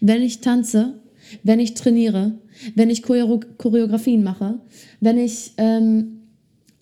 wenn 0.00 0.22
ich 0.22 0.40
tanze, 0.40 0.94
wenn 1.42 1.60
ich 1.60 1.74
trainiere, 1.74 2.38
wenn 2.74 2.90
ich 2.90 3.02
Choreografien 3.02 4.22
mache, 4.22 4.58
wenn 5.00 5.18
ich 5.18 5.52
ähm, 5.56 6.20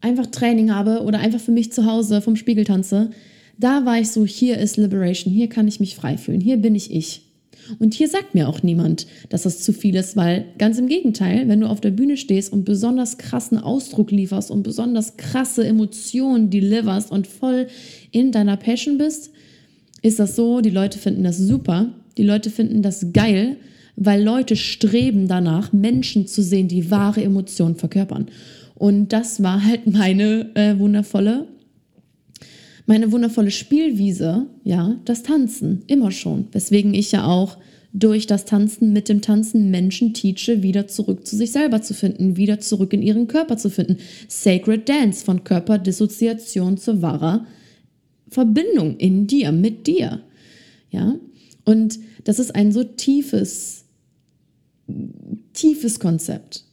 einfach 0.01 0.27
Training 0.27 0.73
habe 0.73 1.03
oder 1.03 1.19
einfach 1.19 1.41
für 1.41 1.53
mich 1.53 1.73
zu 1.73 1.87
Hause 1.87 2.21
vom 2.21 2.37
Spiegel 2.37 2.65
tanze, 2.65 3.11
da 3.59 3.85
war 3.85 3.99
ich 3.99 4.11
so, 4.11 4.27
hier 4.27 4.59
ist 4.59 4.77
Liberation, 4.77 5.33
hier 5.33 5.49
kann 5.49 5.69
ich 5.69 5.81
mich 5.81 5.97
frei 5.97 6.19
fühlen, 6.19 6.41
hier 6.41 6.57
bin 6.57 6.75
ich 6.75 6.93
ich. 6.93 7.23
Und 7.79 7.95
hier 7.95 8.09
sagt 8.09 8.35
mir 8.35 8.49
auch 8.49 8.63
niemand, 8.63 9.07
dass 9.31 9.45
das 9.45 9.63
zu 9.63 9.73
viel 9.73 9.95
ist, 9.95 10.17
weil 10.17 10.45
ganz 10.59 10.79
im 10.79 10.87
Gegenteil, 10.87 11.49
wenn 11.49 11.61
du 11.61 11.69
auf 11.69 11.81
der 11.81 11.93
Bühne 11.93 12.17
stehst 12.17 12.53
und 12.53 12.65
besonders 12.65 13.17
krassen 13.17 13.59
Ausdruck 13.59 14.11
lieferst 14.11 14.51
und 14.51 14.63
besonders 14.63 15.17
krasse 15.17 15.67
Emotionen 15.67 16.51
deliverst 16.51 17.11
und 17.11 17.27
voll 17.27 17.69
in 18.11 18.33
deiner 18.33 18.57
Passion 18.57 18.99
bist, 18.99 19.31
ist 20.03 20.19
das 20.19 20.37
so, 20.37 20.61
die 20.61 20.71
Leute 20.71 20.99
finden 20.99 21.25
das 21.25 21.39
super, 21.39 21.95
die 22.19 22.25
Leute 22.25 22.51
finden 22.51 22.83
das 22.83 23.13
geil, 23.13 23.57
weil 23.97 24.23
Leute 24.23 24.57
streben 24.57 25.29
danach, 25.29 25.73
Menschen 25.73 26.27
zu 26.27 26.43
sehen, 26.43 26.69
die 26.69 26.91
wahre 26.91 27.23
Emotionen 27.23 27.77
verkörpern. 27.77 28.27
Und 28.75 29.13
das 29.13 29.43
war 29.43 29.65
halt 29.65 29.87
meine 29.87 30.51
äh, 30.55 30.79
wundervolle 30.79 31.47
meine 32.87 33.13
wundervolle 33.13 33.51
Spielwiese, 33.51 34.47
ja, 34.63 34.97
das 35.05 35.23
Tanzen, 35.23 35.83
immer 35.87 36.11
schon. 36.11 36.49
Weswegen 36.53 36.93
ich 36.93 37.13
ja 37.13 37.25
auch 37.25 37.57
durch 37.95 38.27
das 38.27 38.45
Tanzen 38.45 38.93
mit 38.93 39.09
dem 39.09 39.23
Tanzen 39.23 39.71
Menschen 39.71 40.13
teache, 40.13 40.63
wieder 40.63 40.89
zurück 40.89 41.27
zu 41.27 41.37
sich 41.37 41.53
selber 41.53 41.81
zu 41.81 41.95
finden, 41.95 42.37
wieder 42.37 42.59
zurück 42.61 42.93
in 42.93 43.03
ihren 43.03 43.29
Körper 43.29 43.57
zu 43.57 43.71
finden. 43.71 43.99
Sacred 44.29 44.89
Dance 44.89 45.25
von 45.25 45.45
Körperdissoziation 45.45 46.77
zu 46.77 47.01
wahrer 47.01 47.47
Verbindung 48.29 48.97
in 48.97 49.27
dir, 49.29 49.53
mit 49.53 49.87
dir. 49.87 50.23
Ja, 50.91 51.15
und 51.65 51.99
das 52.25 52.39
ist 52.39 52.55
ein 52.55 52.73
so 52.73 52.83
tiefes, 52.83 53.84
tiefes 55.53 55.99
Konzept 55.99 56.65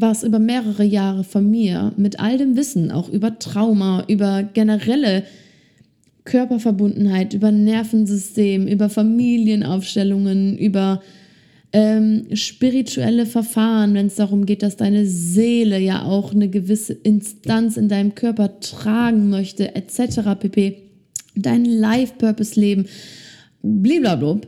was 0.00 0.22
über 0.22 0.38
mehrere 0.38 0.84
Jahre 0.84 1.24
von 1.24 1.50
mir 1.50 1.92
mit 1.96 2.20
all 2.20 2.38
dem 2.38 2.56
Wissen, 2.56 2.90
auch 2.90 3.08
über 3.08 3.38
Trauma, 3.38 4.04
über 4.08 4.42
generelle 4.42 5.24
Körperverbundenheit, 6.24 7.32
über 7.34 7.50
Nervensystem, 7.50 8.66
über 8.66 8.90
Familienaufstellungen, 8.90 10.58
über 10.58 11.02
ähm, 11.72 12.26
spirituelle 12.34 13.26
Verfahren, 13.26 13.94
wenn 13.94 14.06
es 14.06 14.16
darum 14.16 14.46
geht, 14.46 14.62
dass 14.62 14.76
deine 14.76 15.06
Seele 15.06 15.78
ja 15.78 16.02
auch 16.04 16.32
eine 16.32 16.48
gewisse 16.48 16.92
Instanz 16.92 17.76
in 17.76 17.88
deinem 17.88 18.14
Körper 18.14 18.60
tragen 18.60 19.30
möchte, 19.30 19.74
etc. 19.74 20.20
pp. 20.38 20.82
Dein 21.34 21.64
Life-Purpose-Leben, 21.64 22.86
blablabla 23.62 24.40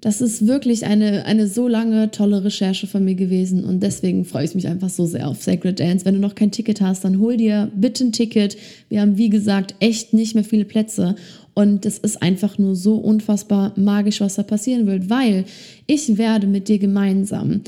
das 0.00 0.20
ist 0.22 0.46
wirklich 0.46 0.86
eine, 0.86 1.26
eine 1.26 1.46
so 1.46 1.68
lange 1.68 2.10
tolle 2.10 2.42
Recherche 2.42 2.86
von 2.86 3.04
mir 3.04 3.14
gewesen 3.14 3.64
und 3.64 3.82
deswegen 3.82 4.24
freue 4.24 4.44
ich 4.44 4.54
mich 4.54 4.66
einfach 4.66 4.88
so 4.88 5.04
sehr 5.04 5.28
auf 5.28 5.42
Sacred 5.42 5.78
Dance. 5.78 6.04
Wenn 6.06 6.14
du 6.14 6.20
noch 6.20 6.34
kein 6.34 6.50
Ticket 6.50 6.80
hast, 6.80 7.04
dann 7.04 7.18
hol 7.18 7.36
dir 7.36 7.70
bitte 7.74 8.04
ein 8.04 8.12
Ticket. 8.12 8.56
Wir 8.88 9.02
haben, 9.02 9.18
wie 9.18 9.28
gesagt, 9.28 9.74
echt 9.80 10.14
nicht 10.14 10.34
mehr 10.34 10.44
viele 10.44 10.64
Plätze 10.64 11.16
und 11.52 11.84
es 11.84 11.98
ist 11.98 12.22
einfach 12.22 12.56
nur 12.56 12.76
so 12.76 12.96
unfassbar 12.96 13.74
magisch, 13.76 14.20
was 14.20 14.36
da 14.36 14.42
passieren 14.42 14.86
wird, 14.86 15.10
weil 15.10 15.44
ich 15.86 16.16
werde 16.16 16.46
mit 16.46 16.68
dir 16.68 16.78
gemeinsam 16.78 17.60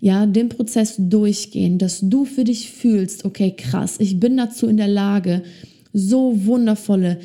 ja, 0.00 0.26
den 0.26 0.50
Prozess 0.50 0.96
durchgehen, 0.98 1.78
dass 1.78 2.00
du 2.00 2.24
für 2.24 2.44
dich 2.44 2.70
fühlst, 2.70 3.24
okay, 3.24 3.54
krass, 3.56 3.96
ich 3.98 4.20
bin 4.20 4.36
dazu 4.36 4.66
in 4.66 4.76
der 4.76 4.88
Lage, 4.88 5.42
so 5.92 6.44
wundervolle 6.44 7.18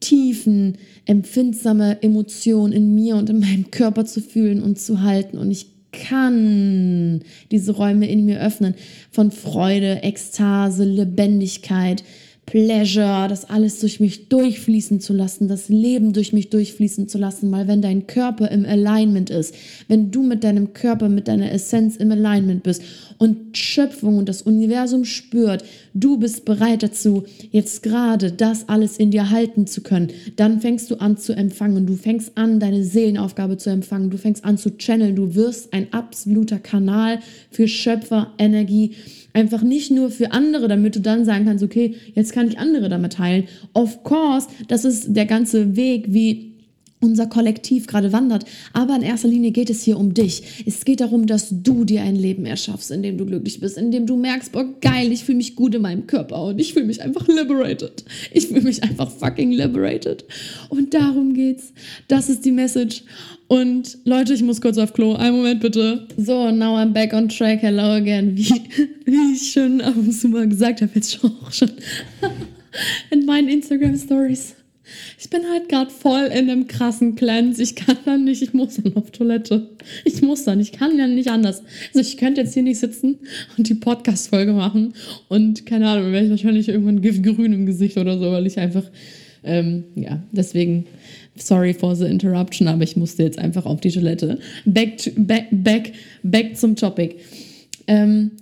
tiefen, 0.00 0.78
empfindsame 1.10 2.00
Emotionen 2.02 2.72
in 2.72 2.94
mir 2.94 3.16
und 3.16 3.28
in 3.28 3.40
meinem 3.40 3.72
Körper 3.72 4.04
zu 4.04 4.20
fühlen 4.20 4.62
und 4.62 4.78
zu 4.78 5.02
halten. 5.02 5.38
Und 5.38 5.50
ich 5.50 5.66
kann 5.90 7.22
diese 7.50 7.72
Räume 7.72 8.08
in 8.08 8.24
mir 8.24 8.40
öffnen 8.40 8.76
von 9.10 9.32
Freude, 9.32 10.04
Ekstase, 10.04 10.84
Lebendigkeit, 10.84 12.04
Pleasure, 12.46 13.28
das 13.28 13.48
alles 13.48 13.78
durch 13.78 14.00
mich 14.00 14.28
durchfließen 14.28 14.98
zu 14.98 15.12
lassen, 15.12 15.46
das 15.46 15.68
Leben 15.68 16.12
durch 16.12 16.32
mich 16.32 16.50
durchfließen 16.50 17.06
zu 17.06 17.16
lassen, 17.16 17.52
weil 17.52 17.68
wenn 17.68 17.80
dein 17.80 18.08
Körper 18.08 18.50
im 18.50 18.64
Alignment 18.64 19.30
ist, 19.30 19.54
wenn 19.86 20.10
du 20.10 20.24
mit 20.24 20.42
deinem 20.42 20.72
Körper, 20.72 21.08
mit 21.08 21.28
deiner 21.28 21.52
Essenz 21.52 21.94
im 21.94 22.10
Alignment 22.10 22.64
bist 22.64 22.82
und 23.18 23.56
Schöpfung 23.56 24.18
und 24.18 24.28
das 24.28 24.42
Universum 24.42 25.04
spürt, 25.04 25.64
du 25.94 26.16
bist 26.18 26.44
bereit 26.44 26.82
dazu, 26.82 27.22
jetzt 27.52 27.84
gerade 27.84 28.32
das 28.32 28.68
alles 28.68 28.96
in 28.96 29.12
dir 29.12 29.30
halten 29.30 29.68
zu 29.68 29.82
können, 29.82 30.08
dann 30.34 30.60
fängst 30.60 30.90
du 30.90 30.96
an 30.96 31.16
zu 31.18 31.34
empfangen, 31.34 31.86
du 31.86 31.94
fängst 31.94 32.36
an, 32.36 32.58
deine 32.58 32.82
Seelenaufgabe 32.82 33.58
zu 33.58 33.70
empfangen, 33.70 34.10
du 34.10 34.18
fängst 34.18 34.44
an 34.44 34.58
zu 34.58 34.76
channeln, 34.76 35.14
du 35.14 35.36
wirst 35.36 35.72
ein 35.72 35.92
absoluter 35.92 36.58
Kanal 36.58 37.20
für 37.52 37.68
Schöpferenergie 37.68 38.96
Einfach 39.32 39.62
nicht 39.62 39.90
nur 39.90 40.10
für 40.10 40.32
andere, 40.32 40.68
damit 40.68 40.96
du 40.96 41.00
dann 41.00 41.24
sagen 41.24 41.44
kannst, 41.44 41.62
okay, 41.62 41.94
jetzt 42.14 42.32
kann 42.32 42.48
ich 42.48 42.58
andere 42.58 42.88
damit 42.88 43.18
heilen. 43.18 43.44
Of 43.72 44.02
course, 44.02 44.48
das 44.68 44.84
ist 44.84 45.14
der 45.14 45.26
ganze 45.26 45.76
Weg, 45.76 46.06
wie 46.08 46.49
unser 47.00 47.26
Kollektiv 47.26 47.86
gerade 47.86 48.12
wandert. 48.12 48.44
Aber 48.72 48.94
in 48.94 49.02
erster 49.02 49.28
Linie 49.28 49.50
geht 49.50 49.70
es 49.70 49.82
hier 49.82 49.98
um 49.98 50.14
dich. 50.14 50.64
Es 50.66 50.84
geht 50.84 51.00
darum, 51.00 51.26
dass 51.26 51.48
du 51.50 51.84
dir 51.84 52.02
ein 52.02 52.16
Leben 52.16 52.46
erschaffst, 52.46 52.90
in 52.90 53.02
dem 53.02 53.18
du 53.18 53.26
glücklich 53.26 53.60
bist, 53.60 53.78
in 53.78 53.90
dem 53.90 54.06
du 54.06 54.16
merkst, 54.16 54.52
boah, 54.52 54.66
geil, 54.80 55.10
ich 55.10 55.24
fühle 55.24 55.38
mich 55.38 55.56
gut 55.56 55.74
in 55.74 55.82
meinem 55.82 56.06
Körper 56.06 56.44
und 56.44 56.58
ich 56.60 56.74
fühle 56.74 56.86
mich 56.86 57.02
einfach 57.02 57.26
liberated. 57.26 58.04
Ich 58.32 58.48
fühle 58.48 58.62
mich 58.62 58.82
einfach 58.82 59.10
fucking 59.10 59.50
liberated. 59.52 60.24
Und 60.68 60.94
darum 60.94 61.34
geht's. 61.34 61.72
Das 62.08 62.28
ist 62.28 62.44
die 62.44 62.52
Message. 62.52 63.02
Und 63.48 63.98
Leute, 64.04 64.34
ich 64.34 64.42
muss 64.42 64.60
kurz 64.60 64.78
auf 64.78 64.92
Klo. 64.92 65.14
Einen 65.14 65.36
Moment 65.36 65.60
bitte. 65.60 66.06
So, 66.16 66.52
now 66.52 66.76
I'm 66.76 66.92
back 66.92 67.12
on 67.12 67.28
track. 67.28 67.62
Hello 67.62 67.94
again. 67.94 68.36
Wie, 68.36 68.48
wie 69.06 69.32
ich 69.32 69.52
schon 69.52 69.80
ab 69.80 69.94
und 69.96 70.12
zu 70.12 70.28
mal 70.28 70.46
gesagt 70.46 70.82
habe, 70.82 70.92
jetzt 70.94 71.14
schon 71.14 71.32
auch 71.42 71.52
schon 71.52 71.70
in 73.10 73.24
meinen 73.24 73.48
Instagram 73.48 73.96
Stories. 73.96 74.54
Ich 75.18 75.30
bin 75.30 75.42
halt 75.50 75.68
gerade 75.68 75.90
voll 75.90 76.24
in 76.26 76.50
einem 76.50 76.66
krassen 76.66 77.14
Cleanse. 77.14 77.62
Ich 77.62 77.76
kann 77.76 77.96
dann 78.04 78.24
nicht, 78.24 78.42
ich 78.42 78.52
muss 78.52 78.76
dann 78.76 78.96
auf 78.96 79.10
Toilette. 79.10 79.68
Ich 80.04 80.22
muss 80.22 80.44
dann, 80.44 80.60
ich 80.60 80.72
kann 80.72 80.96
ja 80.98 81.06
nicht 81.06 81.28
anders. 81.28 81.62
Also 81.88 82.00
ich 82.00 82.16
könnte 82.16 82.40
jetzt 82.40 82.54
hier 82.54 82.62
nicht 82.62 82.78
sitzen 82.78 83.18
und 83.56 83.68
die 83.68 83.74
Podcast-Folge 83.74 84.52
machen 84.52 84.94
und 85.28 85.66
keine 85.66 85.88
Ahnung, 85.88 86.12
wäre 86.12 86.24
ich 86.24 86.30
wahrscheinlich 86.30 86.68
irgendwann 86.68 87.00
giftgrün 87.00 87.52
im 87.52 87.66
Gesicht 87.66 87.96
oder 87.96 88.18
so, 88.18 88.32
weil 88.32 88.46
ich 88.46 88.58
einfach, 88.58 88.84
ähm, 89.44 89.84
ja, 89.94 90.22
deswegen, 90.32 90.86
sorry 91.36 91.74
for 91.74 91.94
the 91.96 92.06
interruption, 92.06 92.68
aber 92.68 92.84
ich 92.84 92.96
musste 92.96 93.22
jetzt 93.22 93.38
einfach 93.38 93.66
auf 93.66 93.80
die 93.80 93.90
Toilette. 93.90 94.38
Back, 94.64 94.98
to, 94.98 95.10
back, 95.16 95.46
back, 95.50 95.92
back 96.22 96.56
zum 96.56 96.76
Topic. 96.76 97.16
Ähm, 97.86 98.32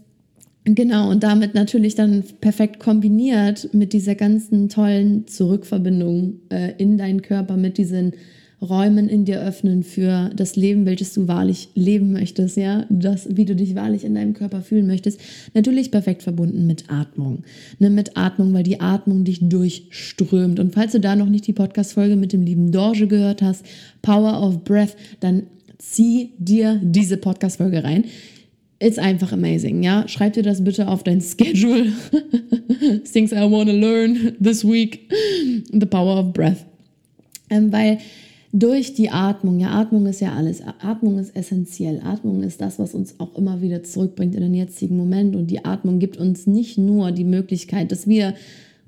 Genau, 0.74 1.10
und 1.10 1.22
damit 1.22 1.54
natürlich 1.54 1.94
dann 1.94 2.22
perfekt 2.40 2.78
kombiniert 2.78 3.72
mit 3.72 3.92
dieser 3.92 4.14
ganzen 4.14 4.68
tollen 4.68 5.26
Zurückverbindung 5.26 6.40
äh, 6.50 6.72
in 6.76 6.98
deinen 6.98 7.22
Körper, 7.22 7.56
mit 7.56 7.78
diesen 7.78 8.12
Räumen 8.60 9.08
in 9.08 9.24
dir 9.24 9.40
öffnen 9.40 9.82
für 9.84 10.30
das 10.34 10.56
Leben, 10.56 10.84
welches 10.84 11.14
du 11.14 11.28
wahrlich 11.28 11.68
leben 11.74 12.12
möchtest, 12.12 12.56
ja, 12.56 12.84
das, 12.90 13.28
wie 13.36 13.44
du 13.44 13.54
dich 13.54 13.76
wahrlich 13.76 14.04
in 14.04 14.14
deinem 14.14 14.34
Körper 14.34 14.62
fühlen 14.62 14.88
möchtest. 14.88 15.20
Natürlich 15.54 15.90
perfekt 15.92 16.24
verbunden 16.24 16.66
mit 16.66 16.90
Atmung. 16.90 17.44
Ne, 17.78 17.88
mit 17.88 18.16
Atmung, 18.16 18.52
weil 18.52 18.64
die 18.64 18.80
Atmung 18.80 19.24
dich 19.24 19.38
durchströmt. 19.40 20.58
Und 20.58 20.74
falls 20.74 20.92
du 20.92 21.00
da 21.00 21.14
noch 21.14 21.28
nicht 21.28 21.46
die 21.46 21.52
Podcast-Folge 21.52 22.16
mit 22.16 22.32
dem 22.32 22.42
lieben 22.42 22.72
Dorje 22.72 23.06
gehört 23.06 23.42
hast, 23.42 23.64
Power 24.02 24.42
of 24.42 24.64
Breath, 24.64 24.96
dann 25.20 25.44
zieh 25.78 26.32
dir 26.38 26.80
diese 26.82 27.16
Podcast-Folge 27.16 27.84
rein. 27.84 28.04
It's 28.80 28.98
einfach 28.98 29.32
amazing, 29.32 29.82
ja. 29.82 30.06
Schreib 30.06 30.34
dir 30.34 30.42
das 30.42 30.62
bitte 30.62 30.88
auf 30.88 31.02
dein 31.02 31.20
Schedule. 31.22 31.92
Things 33.12 33.32
I 33.32 33.50
want 33.50 33.68
to 33.68 33.76
learn 33.76 34.36
this 34.40 34.64
week. 34.64 35.10
The 35.72 35.86
power 35.86 36.20
of 36.20 36.32
breath. 36.32 36.64
Ähm, 37.50 37.72
weil 37.72 37.98
durch 38.52 38.94
die 38.94 39.10
Atmung. 39.10 39.58
Ja, 39.60 39.70
Atmung 39.70 40.06
ist 40.06 40.20
ja 40.20 40.32
alles. 40.32 40.62
Atmung 40.80 41.18
ist 41.18 41.34
essentiell. 41.34 42.00
Atmung 42.04 42.42
ist 42.42 42.60
das, 42.60 42.78
was 42.78 42.94
uns 42.94 43.18
auch 43.18 43.34
immer 43.36 43.60
wieder 43.60 43.82
zurückbringt 43.82 44.34
in 44.34 44.42
den 44.42 44.54
jetzigen 44.54 44.96
Moment. 44.96 45.34
Und 45.34 45.50
die 45.50 45.64
Atmung 45.64 45.98
gibt 45.98 46.16
uns 46.16 46.46
nicht 46.46 46.78
nur 46.78 47.10
die 47.10 47.24
Möglichkeit, 47.24 47.90
dass 47.90 48.06
wir 48.06 48.34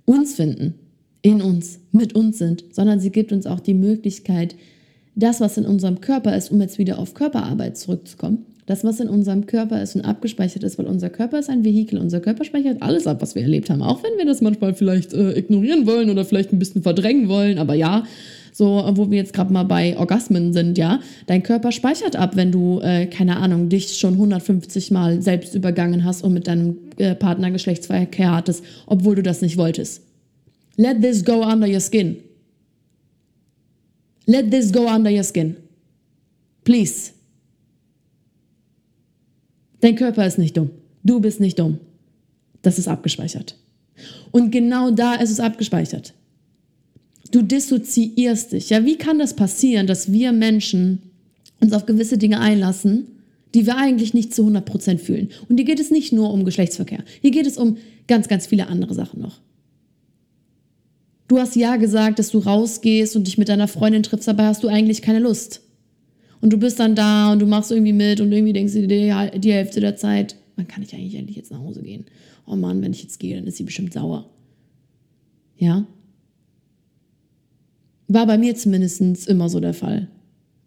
uns 0.05 0.35
finden, 0.35 0.75
in 1.23 1.43
uns, 1.43 1.81
mit 1.93 2.15
uns 2.15 2.39
sind, 2.39 2.65
sondern 2.73 3.01
sie 3.01 3.11
gibt 3.11 3.33
uns 3.33 3.47
auch 3.47 3.61
die 3.61 3.75
Möglichkeit, 3.75 4.55
das, 5.15 5.41
was 5.41 5.59
in 5.59 5.67
unserem 5.67 6.01
Körper 6.01 6.35
ist, 6.37 6.51
um 6.51 6.61
jetzt 6.61 6.79
wieder 6.79 6.99
auf 6.99 7.15
Körperarbeit 7.15 7.77
zurückzukommen, 7.77 8.47
das, 8.71 8.85
was 8.85 9.01
in 9.01 9.09
unserem 9.09 9.47
Körper 9.47 9.83
ist 9.83 9.97
und 9.97 10.03
abgespeichert 10.03 10.63
ist, 10.63 10.79
weil 10.79 10.87
unser 10.87 11.11
Körper 11.11 11.41
ist 11.41 11.51
ein 11.51 11.65
Vehikel, 11.65 11.99
unser 11.99 12.21
Körper 12.21 12.45
speichert 12.45 12.81
alles 12.81 13.09
ab, 13.09 13.21
was 13.21 13.35
wir 13.35 13.43
erlebt 13.43 13.69
haben, 13.69 13.83
auch 13.83 14.05
wenn 14.05 14.17
wir 14.17 14.25
das 14.25 14.41
manchmal 14.41 14.75
vielleicht 14.75 15.13
äh, 15.13 15.33
ignorieren 15.37 15.87
wollen 15.87 16.09
oder 16.09 16.25
vielleicht 16.25 16.53
ein 16.53 16.61
bisschen 16.61 16.83
verdrängen 16.83 17.29
wollen, 17.29 17.59
aber 17.59 17.75
ja, 17.75 18.05
so, 18.53 18.85
wo 18.95 19.11
wir 19.11 19.19
jetzt 19.19 19.33
gerade 19.33 19.53
mal 19.53 19.65
bei 19.65 19.97
Orgasmen 19.97 20.53
sind, 20.53 20.79
ja, 20.79 21.01
dein 21.27 21.43
Körper 21.43 21.73
speichert 21.73 22.15
ab, 22.15 22.37
wenn 22.37 22.53
du, 22.53 22.81
äh, 22.81 23.07
keine 23.07 23.39
Ahnung, 23.39 23.69
dich 23.69 23.97
schon 23.99 24.15
150 24.15 24.93
Mal 24.93 25.21
selbst 25.21 25.55
übergangen 25.57 26.05
hast 26.05 26.23
und 26.23 26.33
mit 26.33 26.47
deinem 26.47 26.79
äh, 26.99 27.17
Partner 27.17 27.51
Geschlechtsverkehr 27.51 28.35
hattest, 28.35 28.65
obwohl 28.87 29.17
du 29.17 29.23
das 29.23 29.43
nicht 29.43 29.57
wolltest. 29.57 30.03
Let 30.77 31.03
this 31.03 31.25
go 31.25 31.43
under 31.43 31.67
your 31.67 31.81
skin. 31.81 32.19
Let 34.27 34.51
this 34.51 34.73
go 34.73 34.87
under 34.87 35.11
your 35.11 35.25
skin. 35.25 35.57
Please. 36.65 37.13
Dein 39.81 39.97
Körper 39.97 40.27
ist 40.27 40.39
nicht 40.39 40.57
dumm. 40.57 40.71
Du 41.03 41.21
bist 41.21 41.41
nicht 41.41 41.59
dumm. 41.59 41.79
Das 42.63 42.79
ist 42.79 42.89
abgespeichert. 42.89 43.57
Und 44.31 44.51
genau 44.51 44.91
da 44.91 45.15
ist 45.15 45.31
es 45.31 45.41
abgespeichert. 45.41 46.15
Du 47.31 47.43
dissoziierst 47.43 48.53
dich. 48.53 48.71
Ja, 48.71 48.85
wie 48.85 48.97
kann 48.97 49.19
das 49.19 49.35
passieren, 49.35 49.87
dass 49.87 50.13
wir 50.13 50.33
Menschen 50.33 51.03
uns 51.61 51.73
auf 51.73 51.87
gewisse 51.87 52.19
Dinge 52.19 52.41
einlassen, 52.41 53.07
die 53.55 53.67
wir 53.67 53.77
eigentlich 53.77 54.15
nicht 54.15 54.35
zu 54.35 54.47
100% 54.47 54.99
fühlen? 54.99 55.31
Und 55.49 55.57
hier 55.57 55.65
geht 55.65 55.81
es 55.81 55.91
nicht 55.91 56.13
nur 56.13 56.33
um 56.33 56.45
Geschlechtsverkehr. 56.45 57.05
Hier 57.21 57.31
geht 57.31 57.47
es 57.47 57.57
um 57.57 57.77
ganz, 58.09 58.29
ganz 58.29 58.47
viele 58.47 58.67
andere 58.67 58.95
Sachen 58.95 59.21
noch. 59.21 59.41
Du 61.29 61.39
hast 61.39 61.55
ja 61.55 61.77
gesagt, 61.77 62.19
dass 62.19 62.31
du 62.31 62.39
rausgehst 62.39 63.15
und 63.15 63.29
dich 63.29 63.39
mit 63.39 63.49
deiner 63.49 63.69
Freundin 63.69 64.03
triffst, 64.03 64.29
aber 64.29 64.45
hast 64.45 64.65
du 64.65 64.69
eigentlich 64.69 65.01
keine 65.01 65.21
Lust. 65.21 65.63
Und 66.41 66.53
du 66.53 66.59
bist 66.59 66.81
dann 66.81 66.95
da 66.95 67.33
und 67.33 67.41
du 67.41 67.47
machst 67.47 67.71
irgendwie 67.71 67.93
mit 67.93 68.21
und 68.21 68.33
irgendwie 68.33 68.53
denkst 68.53 68.73
du 68.73 68.87
dir 68.87 69.31
die, 69.39 69.53
Hälfte 69.53 69.81
der 69.81 69.97
Zeit, 69.97 70.37
wann 70.57 70.69
kann 70.69 70.83
ich 70.83 70.95
eigentlich 70.95 71.15
endlich 71.15 71.37
jetzt 71.37 71.51
nach 71.51 71.61
Hause 71.61 71.83
gehen? 71.83 72.07
Oh 72.47 72.57
Mann, 72.57 72.83
wenn 72.83 72.93
ich 72.93 73.03
jetzt 73.03 73.19
gehe, 73.21 73.37
dann 73.37 73.47
ist 73.47 73.57
sie 73.57 73.65
bestimmt 73.65 73.93
sauer. 73.93 74.31
Ja? 75.57 75.87
War 78.09 78.27
bei 78.27 78.39
mir 78.39 78.57
zumindest 78.57 79.29
immer 79.29 79.49
so 79.49 79.61
der 79.61 79.75
Fall. 79.75 80.09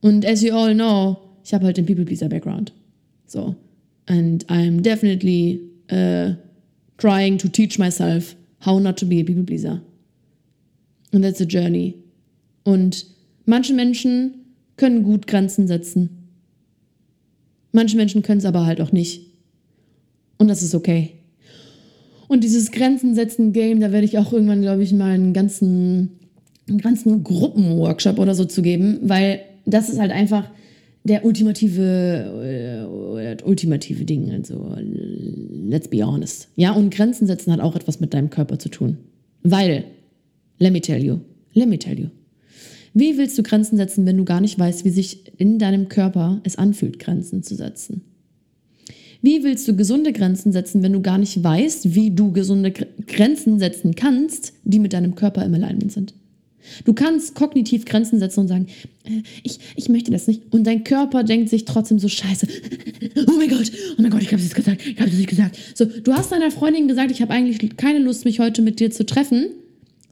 Und 0.02 0.26
as 0.26 0.42
you 0.42 0.54
all 0.54 0.74
know, 0.74 1.18
ich 1.44 1.54
habe 1.54 1.66
halt 1.66 1.78
den 1.78 1.86
People-Pleaser-Background. 1.86 2.72
So. 3.26 3.56
And 4.06 4.46
I'm 4.48 4.82
definitely 4.82 5.62
uh, 5.92 6.36
trying 6.98 7.38
to 7.40 7.48
teach 7.48 7.80
myself 7.80 8.36
how 8.60 8.80
not 8.80 8.98
to 8.98 9.06
be 9.06 9.20
a 9.20 9.24
People-Pleaser. 9.24 9.82
And 11.12 11.24
that's 11.24 11.42
a 11.42 11.46
journey. 11.46 11.96
Und 12.64 13.06
manche 13.46 13.74
Menschen 13.74 14.43
können 14.84 15.04
gut 15.04 15.28
Grenzen 15.28 15.66
setzen. 15.66 16.10
Manche 17.72 17.96
Menschen 17.96 18.22
können 18.22 18.40
es 18.40 18.46
aber 18.46 18.66
halt 18.66 18.82
auch 18.82 18.92
nicht. 18.92 19.32
Und 20.38 20.50
das 20.50 20.62
ist 20.62 20.76
okay. 20.76 21.12
Und 22.28 22.44
dieses 22.44 22.70
Grenzen 22.70 23.16
setzen 23.16 23.54
Game, 23.54 23.80
da 23.80 23.94
werde 23.94 24.04
ich 24.04 24.18
auch 24.18 24.34
irgendwann, 24.34 24.62
glaube 24.62 24.84
ich, 24.84 24.92
mal 24.92 25.12
einen 25.12 25.32
ganzen, 25.32 26.20
einen 26.68 26.80
ganzen 26.80 27.24
Gruppenworkshop 27.24 28.20
oder 28.20 28.36
so 28.36 28.44
zu 28.44 28.62
geben, 28.62 29.00
weil 29.04 29.40
das 29.66 29.88
ist 29.88 30.00
halt 30.00 30.12
einfach 30.12 30.50
der 31.06 31.24
ultimative, 31.24 32.90
äh, 33.22 33.42
ultimative 33.42 34.04
Ding. 34.04 34.32
Also, 34.32 34.76
let's 35.66 35.88
be 35.88 36.06
honest. 36.06 36.50
Ja, 36.58 36.74
und 36.74 36.94
Grenzen 36.94 37.26
setzen 37.26 37.54
hat 37.54 37.62
auch 37.62 37.78
etwas 37.78 38.02
mit 38.02 38.14
deinem 38.14 38.30
Körper 38.30 38.60
zu 38.60 38.68
tun. 38.68 38.98
Weil 39.44 39.86
Let 40.60 40.74
me 40.74 40.82
tell 40.82 41.04
you. 41.04 41.22
Let 41.56 41.68
me 41.68 41.78
tell 41.78 41.98
you. 41.98 42.10
Wie 42.94 43.18
willst 43.18 43.38
du 43.38 43.44
Grenzen 43.44 43.78
setzen, 43.78 44.06
wenn 44.06 44.18
du 44.18 44.26
gar 44.26 44.42
nicht 44.42 44.58
weißt, 44.60 44.86
wie 44.86 44.90
sich 44.90 45.34
in 45.38 45.58
deinem 45.58 45.90
Körper 45.90 46.42
es 46.44 46.58
anfühlt, 46.58 47.00
Grenzen 47.00 47.42
zu 47.44 47.56
setzen? 47.56 48.02
Wie 49.22 49.44
willst 49.44 49.68
du 49.68 49.76
gesunde 49.76 50.12
Grenzen 50.12 50.52
setzen, 50.52 50.84
wenn 50.84 50.94
du 50.94 51.02
gar 51.02 51.18
nicht 51.18 51.42
weißt, 51.42 51.96
wie 51.96 52.12
du 52.12 52.32
gesunde 52.34 52.72
Grenzen 52.72 53.58
setzen 53.58 53.96
kannst, 53.96 54.54
die 54.64 54.80
mit 54.80 54.94
deinem 54.94 55.16
Körper 55.16 55.46
im 55.46 55.54
Alignment 55.54 55.92
sind? 55.92 56.14
Du 56.86 56.94
kannst 56.94 57.36
kognitiv 57.36 57.86
Grenzen 57.86 58.20
setzen 58.20 58.42
und 58.42 58.48
sagen, 58.48 58.68
äh, 59.06 59.22
ich, 59.44 59.60
ich 59.76 59.90
möchte 59.90 60.12
das 60.12 60.28
nicht. 60.28 60.42
Und 60.52 60.66
dein 60.66 60.84
Körper 60.84 61.24
denkt 61.24 61.50
sich 61.50 61.66
trotzdem 61.66 62.00
so 62.00 62.08
scheiße. 62.08 62.48
Oh 63.28 63.34
mein 63.38 63.50
Gott, 63.50 63.72
oh 63.98 64.02
mein 64.02 64.12
Gott, 64.12 64.22
ich 64.22 64.32
habe 64.34 64.42
es 64.42 64.54
gesagt, 64.54 64.86
ich 64.86 65.00
habe 65.00 65.10
es 65.10 65.18
nicht 65.18 65.30
gesagt. 65.30 65.58
So, 65.76 65.86
du 65.86 66.14
hast 66.14 66.32
deiner 66.32 66.52
Freundin 66.52 66.88
gesagt, 66.88 67.12
ich 67.12 67.22
habe 67.22 67.32
eigentlich 67.32 67.78
keine 67.78 68.00
Lust, 68.00 68.26
mich 68.26 68.40
heute 68.40 68.62
mit 68.62 68.80
dir 68.80 68.92
zu 68.92 69.06
treffen. 69.06 69.48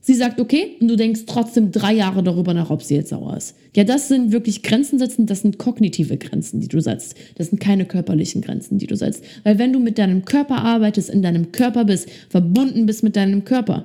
Sie 0.04 0.14
sagt 0.14 0.40
okay 0.40 0.76
und 0.80 0.88
du 0.88 0.96
denkst 0.96 1.22
trotzdem 1.26 1.70
drei 1.70 1.94
Jahre 1.94 2.24
darüber 2.24 2.54
nach, 2.54 2.70
ob 2.70 2.82
sie 2.82 2.96
jetzt 2.96 3.10
sauer 3.10 3.36
ist. 3.36 3.54
Ja, 3.76 3.84
das 3.84 4.08
sind 4.08 4.32
wirklich 4.32 4.64
Grenzen 4.64 4.98
setzen, 4.98 5.26
das 5.26 5.42
sind 5.42 5.58
kognitive 5.58 6.18
Grenzen, 6.18 6.60
die 6.60 6.66
du 6.66 6.80
setzt. 6.80 7.14
Das 7.36 7.50
sind 7.50 7.60
keine 7.60 7.86
körperlichen 7.86 8.42
Grenzen, 8.42 8.78
die 8.78 8.88
du 8.88 8.96
setzt. 8.96 9.22
Weil 9.44 9.60
wenn 9.60 9.72
du 9.72 9.78
mit 9.78 9.98
deinem 9.98 10.24
Körper 10.24 10.56
arbeitest, 10.56 11.08
in 11.08 11.22
deinem 11.22 11.52
Körper 11.52 11.84
bist, 11.84 12.10
verbunden 12.30 12.84
bist 12.84 13.04
mit 13.04 13.14
deinem 13.14 13.44
Körper, 13.44 13.84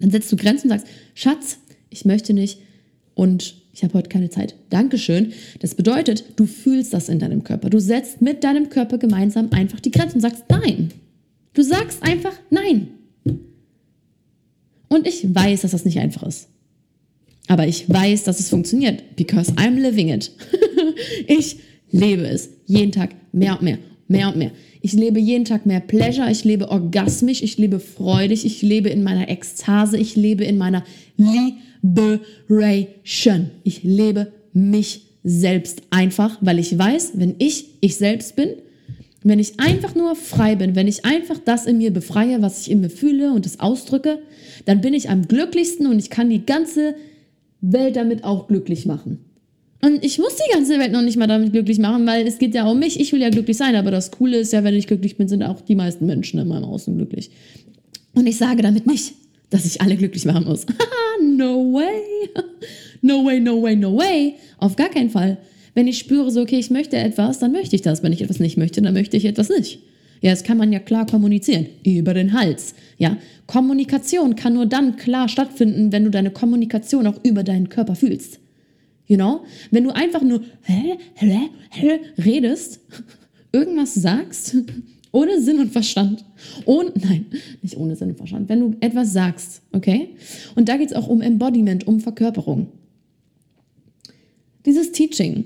dann 0.00 0.10
setzt 0.10 0.30
du 0.30 0.36
Grenzen 0.36 0.70
und 0.70 0.78
sagst, 0.78 0.92
Schatz, 1.14 1.60
ich 1.88 2.04
möchte 2.04 2.34
nicht 2.34 2.58
und 3.14 3.54
ich 3.72 3.84
habe 3.84 3.94
heute 3.94 4.10
keine 4.10 4.28
Zeit. 4.28 4.54
Dankeschön. 4.68 5.32
Das 5.60 5.74
bedeutet, 5.74 6.24
du 6.36 6.44
fühlst 6.44 6.92
das 6.92 7.08
in 7.08 7.20
deinem 7.20 7.42
Körper. 7.42 7.70
Du 7.70 7.80
setzt 7.80 8.20
mit 8.20 8.44
deinem 8.44 8.68
Körper 8.68 8.98
gemeinsam 8.98 9.48
einfach 9.52 9.80
die 9.80 9.90
Grenzen 9.90 10.16
und 10.16 10.20
sagst 10.20 10.44
nein. 10.50 10.90
Du 11.54 11.62
sagst 11.62 12.02
einfach 12.02 12.34
nein. 12.50 12.88
Und 14.88 15.06
ich 15.06 15.34
weiß, 15.34 15.62
dass 15.62 15.72
das 15.72 15.84
nicht 15.84 15.98
einfach 15.98 16.22
ist. 16.22 16.48
Aber 17.48 17.66
ich 17.66 17.88
weiß, 17.88 18.24
dass 18.24 18.40
es 18.40 18.48
funktioniert, 18.48 19.16
because 19.16 19.52
I'm 19.52 19.80
living 19.80 20.08
it. 20.08 20.32
ich 21.26 21.56
lebe 21.90 22.26
es 22.26 22.50
jeden 22.66 22.92
Tag 22.92 23.14
mehr 23.32 23.54
und 23.54 23.62
mehr, 23.62 23.78
mehr 24.08 24.28
und 24.28 24.36
mehr. 24.36 24.50
Ich 24.80 24.92
lebe 24.92 25.18
jeden 25.18 25.44
Tag 25.44 25.66
mehr 25.66 25.80
Pleasure, 25.80 26.30
ich 26.30 26.44
lebe 26.44 26.70
orgasmisch, 26.70 27.42
ich 27.42 27.58
lebe 27.58 27.80
freudig, 27.80 28.44
ich 28.44 28.62
lebe 28.62 28.88
in 28.88 29.02
meiner 29.02 29.28
Ekstase, 29.28 29.98
ich 29.98 30.14
lebe 30.14 30.44
in 30.44 30.58
meiner 30.58 30.84
Liberation. 31.82 33.50
Ich 33.64 33.82
lebe 33.82 34.32
mich 34.52 35.02
selbst 35.24 35.82
einfach, 35.90 36.38
weil 36.40 36.58
ich 36.58 36.78
weiß, 36.78 37.12
wenn 37.14 37.34
ich 37.38 37.66
ich 37.80 37.96
selbst 37.96 38.36
bin, 38.36 38.50
wenn 39.28 39.40
ich 39.40 39.58
einfach 39.58 39.94
nur 39.94 40.14
frei 40.14 40.54
bin, 40.54 40.76
wenn 40.76 40.86
ich 40.86 41.04
einfach 41.04 41.38
das 41.44 41.66
in 41.66 41.78
mir 41.78 41.92
befreie, 41.92 42.42
was 42.42 42.60
ich 42.60 42.70
in 42.70 42.80
mir 42.80 42.90
fühle 42.90 43.32
und 43.32 43.44
es 43.44 43.58
ausdrücke, 43.58 44.20
dann 44.66 44.80
bin 44.80 44.94
ich 44.94 45.10
am 45.10 45.26
glücklichsten 45.26 45.86
und 45.86 45.98
ich 45.98 46.10
kann 46.10 46.30
die 46.30 46.46
ganze 46.46 46.94
Welt 47.60 47.96
damit 47.96 48.22
auch 48.22 48.46
glücklich 48.46 48.86
machen. 48.86 49.18
Und 49.82 50.04
ich 50.04 50.18
muss 50.18 50.36
die 50.36 50.52
ganze 50.52 50.78
Welt 50.78 50.92
noch 50.92 51.02
nicht 51.02 51.16
mal 51.16 51.26
damit 51.26 51.52
glücklich 51.52 51.78
machen, 51.78 52.06
weil 52.06 52.26
es 52.26 52.38
geht 52.38 52.54
ja 52.54 52.66
um 52.66 52.78
mich. 52.78 53.00
Ich 53.00 53.12
will 53.12 53.20
ja 53.20 53.30
glücklich 53.30 53.56
sein, 53.56 53.74
aber 53.74 53.90
das 53.90 54.10
Coole 54.12 54.38
ist 54.38 54.52
ja, 54.52 54.62
wenn 54.64 54.74
ich 54.74 54.86
glücklich 54.86 55.16
bin, 55.16 55.28
sind 55.28 55.42
auch 55.42 55.60
die 55.60 55.74
meisten 55.74 56.06
Menschen 56.06 56.38
in 56.38 56.48
meinem 56.48 56.64
Außen 56.64 56.96
glücklich. 56.96 57.30
Und 58.14 58.26
ich 58.26 58.36
sage 58.36 58.62
damit 58.62 58.86
nicht, 58.86 59.14
dass 59.50 59.66
ich 59.66 59.80
alle 59.80 59.96
glücklich 59.96 60.24
machen 60.24 60.44
muss. 60.44 60.66
no 61.22 61.72
way. 61.72 62.30
No 63.02 63.24
way, 63.24 63.38
no 63.38 63.62
way, 63.62 63.76
no 63.76 63.96
way. 63.96 64.34
Auf 64.58 64.74
gar 64.74 64.88
keinen 64.88 65.10
Fall. 65.10 65.36
Wenn 65.76 65.88
ich 65.88 65.98
spüre, 65.98 66.30
so, 66.30 66.40
okay, 66.40 66.58
ich 66.58 66.70
möchte 66.70 66.96
etwas, 66.96 67.38
dann 67.38 67.52
möchte 67.52 67.76
ich 67.76 67.82
das. 67.82 68.02
Wenn 68.02 68.14
ich 68.14 68.22
etwas 68.22 68.40
nicht 68.40 68.56
möchte, 68.56 68.80
dann 68.80 68.94
möchte 68.94 69.18
ich 69.18 69.26
etwas 69.26 69.50
nicht. 69.50 69.80
Ja, 70.22 70.30
das 70.30 70.42
kann 70.42 70.56
man 70.56 70.72
ja 70.72 70.78
klar 70.78 71.04
kommunizieren. 71.04 71.66
Über 71.84 72.14
den 72.14 72.32
Hals. 72.32 72.74
Ja, 72.96 73.18
Kommunikation 73.46 74.36
kann 74.36 74.54
nur 74.54 74.64
dann 74.64 74.96
klar 74.96 75.28
stattfinden, 75.28 75.92
wenn 75.92 76.04
du 76.04 76.10
deine 76.10 76.30
Kommunikation 76.30 77.06
auch 77.06 77.22
über 77.22 77.44
deinen 77.44 77.68
Körper 77.68 77.94
fühlst. 77.94 78.40
You 79.06 79.16
know? 79.16 79.44
Wenn 79.70 79.84
du 79.84 79.90
einfach 79.94 80.22
nur 80.22 80.40
redest, 82.16 82.80
irgendwas 83.52 83.92
sagst, 83.92 84.56
ohne 85.12 85.42
Sinn 85.42 85.58
und 85.58 85.72
Verstand. 85.72 86.24
Ohne, 86.64 86.90
nein, 86.94 87.26
nicht 87.60 87.76
ohne 87.76 87.96
Sinn 87.96 88.08
und 88.08 88.16
Verstand. 88.16 88.48
Wenn 88.48 88.60
du 88.60 88.76
etwas 88.80 89.12
sagst, 89.12 89.60
okay? 89.72 90.08
Und 90.54 90.70
da 90.70 90.78
geht 90.78 90.88
es 90.88 90.96
auch 90.96 91.08
um 91.08 91.20
Embodiment, 91.20 91.86
um 91.86 92.00
Verkörperung. 92.00 92.68
Dieses 94.64 94.90
Teaching, 94.92 95.44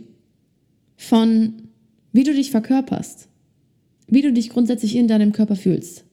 von 1.01 1.55
wie 2.13 2.25
du 2.25 2.35
dich 2.35 2.51
verkörperst, 2.51 3.29
wie 4.09 4.21
du 4.21 4.35
dich 4.35 4.51
grundsätzlich 4.51 4.97
in 4.97 5.09
deinem 5.09 5.33
Körper 5.33 5.57
fühlst. 5.57 6.05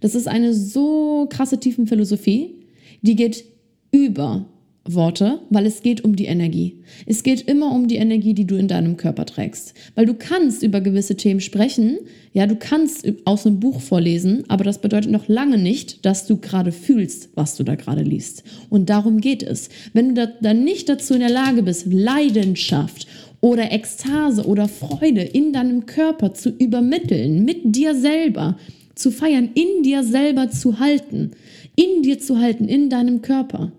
Das 0.00 0.14
ist 0.14 0.28
eine 0.28 0.52
so 0.52 1.26
krasse 1.30 1.58
Tiefenphilosophie, 1.58 2.54
die 3.00 3.16
geht 3.16 3.44
über 3.92 4.46
Worte, 4.84 5.40
weil 5.50 5.66
es 5.66 5.82
geht 5.82 6.04
um 6.04 6.16
die 6.16 6.24
Energie. 6.24 6.82
Es 7.06 7.22
geht 7.22 7.42
immer 7.42 7.72
um 7.72 7.86
die 7.86 7.96
Energie, 7.96 8.34
die 8.34 8.46
du 8.46 8.56
in 8.56 8.68
deinem 8.68 8.96
Körper 8.96 9.26
trägst. 9.26 9.74
Weil 9.94 10.06
du 10.06 10.14
kannst 10.14 10.62
über 10.62 10.80
gewisse 10.80 11.16
Themen 11.16 11.40
sprechen, 11.40 11.98
ja, 12.32 12.46
du 12.46 12.56
kannst 12.56 13.06
aus 13.24 13.46
einem 13.46 13.60
Buch 13.60 13.80
vorlesen, 13.80 14.44
aber 14.48 14.64
das 14.64 14.80
bedeutet 14.80 15.10
noch 15.10 15.28
lange 15.28 15.58
nicht, 15.58 16.04
dass 16.04 16.26
du 16.26 16.38
gerade 16.38 16.72
fühlst, 16.72 17.30
was 17.34 17.56
du 17.56 17.62
da 17.62 17.74
gerade 17.74 18.02
liest. 18.02 18.42
Und 18.68 18.90
darum 18.90 19.20
geht 19.20 19.42
es. 19.42 19.68
Wenn 19.92 20.14
du 20.14 20.34
dann 20.40 20.64
nicht 20.64 20.88
dazu 20.88 21.14
in 21.14 21.20
der 21.20 21.30
Lage 21.30 21.62
bist, 21.62 21.86
Leidenschaft 21.92 23.06
oder 23.40 23.72
Ekstase 23.72 24.44
oder 24.44 24.68
Freude 24.68 25.22
in 25.22 25.52
deinem 25.52 25.86
Körper 25.86 26.34
zu 26.34 26.50
übermitteln, 26.50 27.44
mit 27.44 27.74
dir 27.74 27.94
selber, 27.94 28.58
zu 28.94 29.10
feiern, 29.10 29.50
in 29.54 29.82
dir 29.82 30.04
selber 30.04 30.50
zu 30.50 30.78
halten, 30.78 31.32
in 31.74 32.02
dir 32.02 32.18
zu 32.18 32.38
halten, 32.38 32.68
in 32.68 32.90
deinem 32.90 33.22
Körper, 33.22 33.72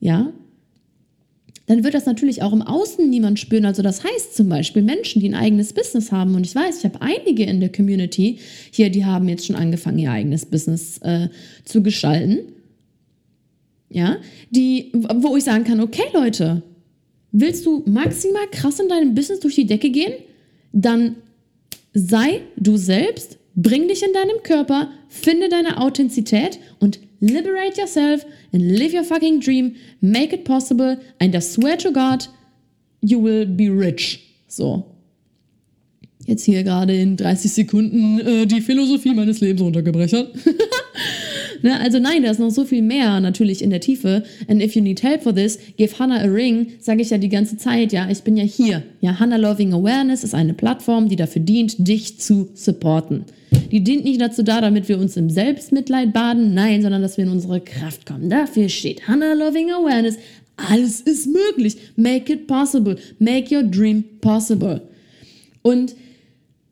ja, 0.00 0.32
dann 1.66 1.84
wird 1.84 1.94
das 1.94 2.06
natürlich 2.06 2.42
auch 2.42 2.52
im 2.52 2.62
Außen 2.62 3.08
niemand 3.08 3.38
spüren. 3.38 3.64
Also 3.64 3.82
das 3.82 4.02
heißt 4.02 4.34
zum 4.34 4.48
Beispiel 4.48 4.82
Menschen, 4.82 5.20
die 5.20 5.28
ein 5.28 5.34
eigenes 5.34 5.72
Business 5.72 6.10
haben, 6.10 6.34
und 6.34 6.44
ich 6.44 6.54
weiß, 6.54 6.78
ich 6.78 6.84
habe 6.84 7.00
einige 7.00 7.44
in 7.44 7.60
der 7.60 7.70
Community 7.70 8.38
hier, 8.70 8.90
die 8.90 9.04
haben 9.04 9.28
jetzt 9.28 9.46
schon 9.46 9.56
angefangen, 9.56 9.98
ihr 9.98 10.10
eigenes 10.10 10.44
Business 10.44 10.98
äh, 10.98 11.28
zu 11.64 11.82
gestalten. 11.82 12.40
Ja, 13.90 14.16
die, 14.50 14.90
wo 14.92 15.36
ich 15.36 15.44
sagen 15.44 15.64
kann, 15.64 15.80
okay 15.80 16.04
Leute, 16.14 16.62
willst 17.32 17.66
du 17.66 17.82
maximal 17.86 18.46
krass 18.50 18.78
in 18.78 18.88
deinem 18.88 19.14
Business 19.14 19.40
durch 19.40 19.54
die 19.54 19.66
Decke 19.66 19.90
gehen? 19.90 20.12
Dann 20.72 21.16
sei 21.94 22.42
du 22.56 22.76
selbst, 22.76 23.38
bring 23.54 23.88
dich 23.88 24.02
in 24.02 24.12
deinem 24.12 24.42
Körper, 24.42 24.90
finde 25.08 25.48
deine 25.48 25.78
Authentizität 25.78 26.58
und 26.78 27.00
liberate 27.20 27.80
yourself 27.80 28.24
and 28.52 28.62
live 28.62 28.94
your 28.94 29.04
fucking 29.04 29.40
dream, 29.40 29.74
make 30.00 30.34
it 30.34 30.44
possible, 30.44 30.98
and 31.18 31.34
I 31.34 31.40
swear 31.40 31.76
to 31.78 31.92
God, 31.92 32.28
you 33.00 33.22
will 33.22 33.46
be 33.46 33.68
rich. 33.68 34.20
So. 34.48 34.86
Jetzt 36.26 36.44
hier 36.44 36.62
gerade 36.62 36.94
in 36.94 37.16
30 37.16 37.52
Sekunden 37.52 38.20
äh, 38.20 38.46
die 38.46 38.60
Philosophie 38.60 39.12
meines 39.12 39.40
Lebens 39.40 39.62
runtergebrechert. 39.62 40.34
ne, 41.62 41.80
also 41.80 41.98
nein, 41.98 42.22
da 42.22 42.30
ist 42.30 42.40
noch 42.40 42.50
so 42.50 42.64
viel 42.64 42.82
mehr 42.82 43.20
natürlich 43.20 43.62
in 43.62 43.70
der 43.70 43.80
Tiefe. 43.80 44.22
And 44.48 44.62
if 44.62 44.74
you 44.74 44.82
need 44.82 45.02
help 45.02 45.22
for 45.22 45.34
this, 45.34 45.58
give 45.76 45.98
Hannah 45.98 46.20
a 46.20 46.26
ring, 46.26 46.72
sage 46.80 47.02
ich 47.02 47.10
ja 47.10 47.18
die 47.18 47.28
ganze 47.28 47.56
Zeit. 47.56 47.92
Ja, 47.92 48.08
ich 48.10 48.22
bin 48.22 48.36
ja 48.36 48.44
hier. 48.44 48.82
Ja, 49.00 49.18
Hannah 49.18 49.36
Loving 49.36 49.72
Awareness 49.72 50.24
ist 50.24 50.34
eine 50.34 50.54
Plattform, 50.54 51.08
die 51.08 51.16
dafür 51.16 51.42
dient, 51.42 51.86
dich 51.86 52.18
zu 52.18 52.50
supporten. 52.54 53.24
Die 53.70 53.82
dient 53.82 54.04
nicht 54.04 54.20
dazu 54.20 54.42
da, 54.42 54.60
damit 54.60 54.88
wir 54.88 54.98
uns 54.98 55.16
im 55.16 55.30
Selbstmitleid 55.30 56.12
baden, 56.12 56.54
nein, 56.54 56.82
sondern 56.82 57.02
dass 57.02 57.16
wir 57.16 57.24
in 57.24 57.30
unsere 57.30 57.60
Kraft 57.60 58.06
kommen. 58.06 58.30
Dafür 58.30 58.68
steht 58.68 59.08
Hannah 59.08 59.34
Loving 59.34 59.70
Awareness. 59.70 60.16
Alles 60.56 61.00
ist 61.00 61.26
möglich. 61.26 61.76
Make 61.96 62.32
it 62.32 62.46
possible. 62.46 62.96
Make 63.18 63.54
your 63.54 63.62
dream 63.62 64.04
possible. 64.20 64.82
Und 65.62 65.94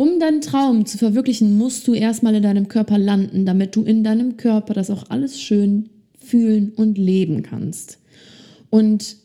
um 0.00 0.18
deinen 0.18 0.40
Traum 0.40 0.86
zu 0.86 0.96
verwirklichen, 0.96 1.58
musst 1.58 1.86
du 1.86 1.92
erstmal 1.92 2.34
in 2.34 2.42
deinem 2.42 2.68
Körper 2.68 2.96
landen, 2.96 3.44
damit 3.44 3.76
du 3.76 3.82
in 3.82 4.02
deinem 4.02 4.38
Körper 4.38 4.72
das 4.72 4.88
auch 4.88 5.10
alles 5.10 5.38
schön 5.38 5.90
fühlen 6.18 6.72
und 6.74 6.96
leben 6.96 7.42
kannst. 7.42 7.98
Und 8.70 9.16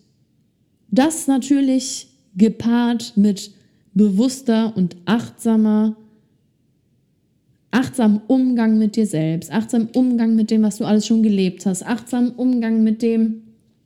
das 0.92 1.28
natürlich 1.28 2.08
gepaart 2.36 3.14
mit 3.16 3.52
bewusster 3.94 4.76
und 4.76 4.98
achtsamer 5.06 5.96
achtsam 7.72 8.20
Umgang 8.28 8.78
mit 8.78 8.98
dir 8.98 9.08
selbst, 9.08 9.54
achtsam 9.54 9.88
Umgang 9.94 10.36
mit 10.36 10.52
dem, 10.52 10.64
was 10.64 10.80
du 10.80 10.84
alles 10.84 11.08
schon 11.08 11.24
gelebt 11.24 11.66
hast, 11.66 11.86
achtsam 11.86 12.34
Umgang 12.36 12.84
mit 12.84 13.02
dem, 13.02 13.44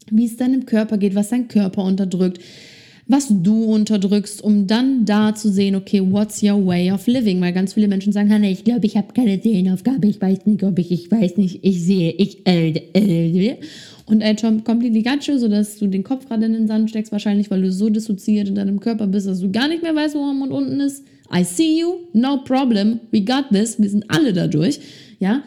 wie 0.09 0.25
es 0.25 0.37
deinem 0.37 0.65
Körper 0.65 0.97
geht, 0.97 1.13
was 1.13 1.29
dein 1.29 1.49
Körper 1.49 1.83
unterdrückt, 1.83 2.39
was 3.09 3.27
du 3.27 3.63
unterdrückst, 3.63 4.43
um 4.43 4.67
dann 4.67 5.03
da 5.03 5.33
zu 5.33 5.51
sehen, 5.51 5.75
okay, 5.75 5.99
what's 5.99 6.43
your 6.43 6.63
way 6.63 6.91
of 6.91 7.07
living? 7.07 7.41
Weil 7.41 7.53
ganz 7.53 7.73
viele 7.73 7.87
Menschen 7.87 8.13
sagen, 8.13 8.29
nee, 8.39 8.51
ich 8.51 8.63
glaube, 8.63 8.85
ich 8.85 8.95
habe 8.95 9.13
keine 9.13 9.41
Seelenaufgabe, 9.41 10.07
ich 10.07 10.21
weiß 10.21 10.45
nicht, 10.45 10.63
ob 10.63 10.77
ich, 10.77 10.91
ich 10.91 11.11
weiß 11.11 11.37
nicht, 11.37 11.59
ich 11.63 11.83
sehe, 11.83 12.11
ich, 12.11 12.45
äh, 12.47 12.69
äh. 12.93 13.57
Und 14.05 14.23
Tom, 14.39 14.63
completely 14.63 15.01
got 15.01 15.23
you, 15.25 15.39
sodass 15.39 15.79
du 15.79 15.87
den 15.87 16.03
Kopf 16.03 16.27
gerade 16.27 16.45
in 16.45 16.53
den 16.53 16.67
Sand 16.67 16.91
steckst, 16.91 17.11
wahrscheinlich, 17.11 17.49
weil 17.49 17.63
du 17.63 17.71
so 17.71 17.89
dissoziiert 17.89 18.47
in 18.47 18.55
deinem 18.55 18.79
Körper 18.79 19.07
bist, 19.07 19.27
dass 19.27 19.39
du 19.39 19.51
gar 19.51 19.67
nicht 19.67 19.81
mehr 19.81 19.95
weißt, 19.95 20.13
wo 20.13 20.19
oben 20.19 20.43
und 20.43 20.51
unten 20.51 20.79
ist. 20.79 21.03
I 21.35 21.43
see 21.43 21.79
you, 21.79 21.95
no 22.13 22.37
problem, 22.43 22.99
we 23.11 23.21
got 23.21 23.45
this, 23.51 23.79
wir 23.81 23.89
sind 23.89 24.05
alle 24.07 24.33
dadurch, 24.33 24.79
ja. 25.19 25.41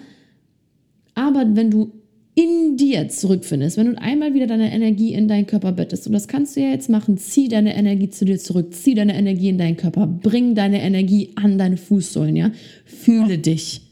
Aber 1.15 1.45
wenn 1.55 1.71
du 1.71 1.93
in 2.35 2.77
dir 2.79 3.09
zurückfindest, 3.09 3.77
wenn 3.77 3.93
du 3.93 4.01
einmal 4.01 4.33
wieder 4.33 4.47
deine 4.47 4.73
Energie 4.73 5.13
in 5.13 5.29
deinen 5.29 5.47
Körper 5.47 5.73
bettest, 5.73 6.07
und 6.07 6.15
das 6.15 6.29
kannst 6.29 6.57
du 6.57 6.61
ja 6.61 6.71
jetzt 6.71 6.89
machen, 6.89 7.19
zieh 7.19 7.49
deine 7.49 7.77
Energie 7.77 8.09
zu 8.09 8.25
dir 8.25 8.39
zurück, 8.39 8.73
zieh 8.73 8.95
deine 8.95 9.15
Energie 9.15 9.51
in 9.51 9.59
deinen 9.59 9.77
Körper, 9.77 10.07
bring 10.07 10.55
deine 10.55 10.81
Energie 10.81 11.31
an 11.35 11.59
deine 11.59 11.77
Fußsohlen, 11.77 12.35
ja, 12.35 12.51
fühle 12.87 13.39
dich. 13.39 13.83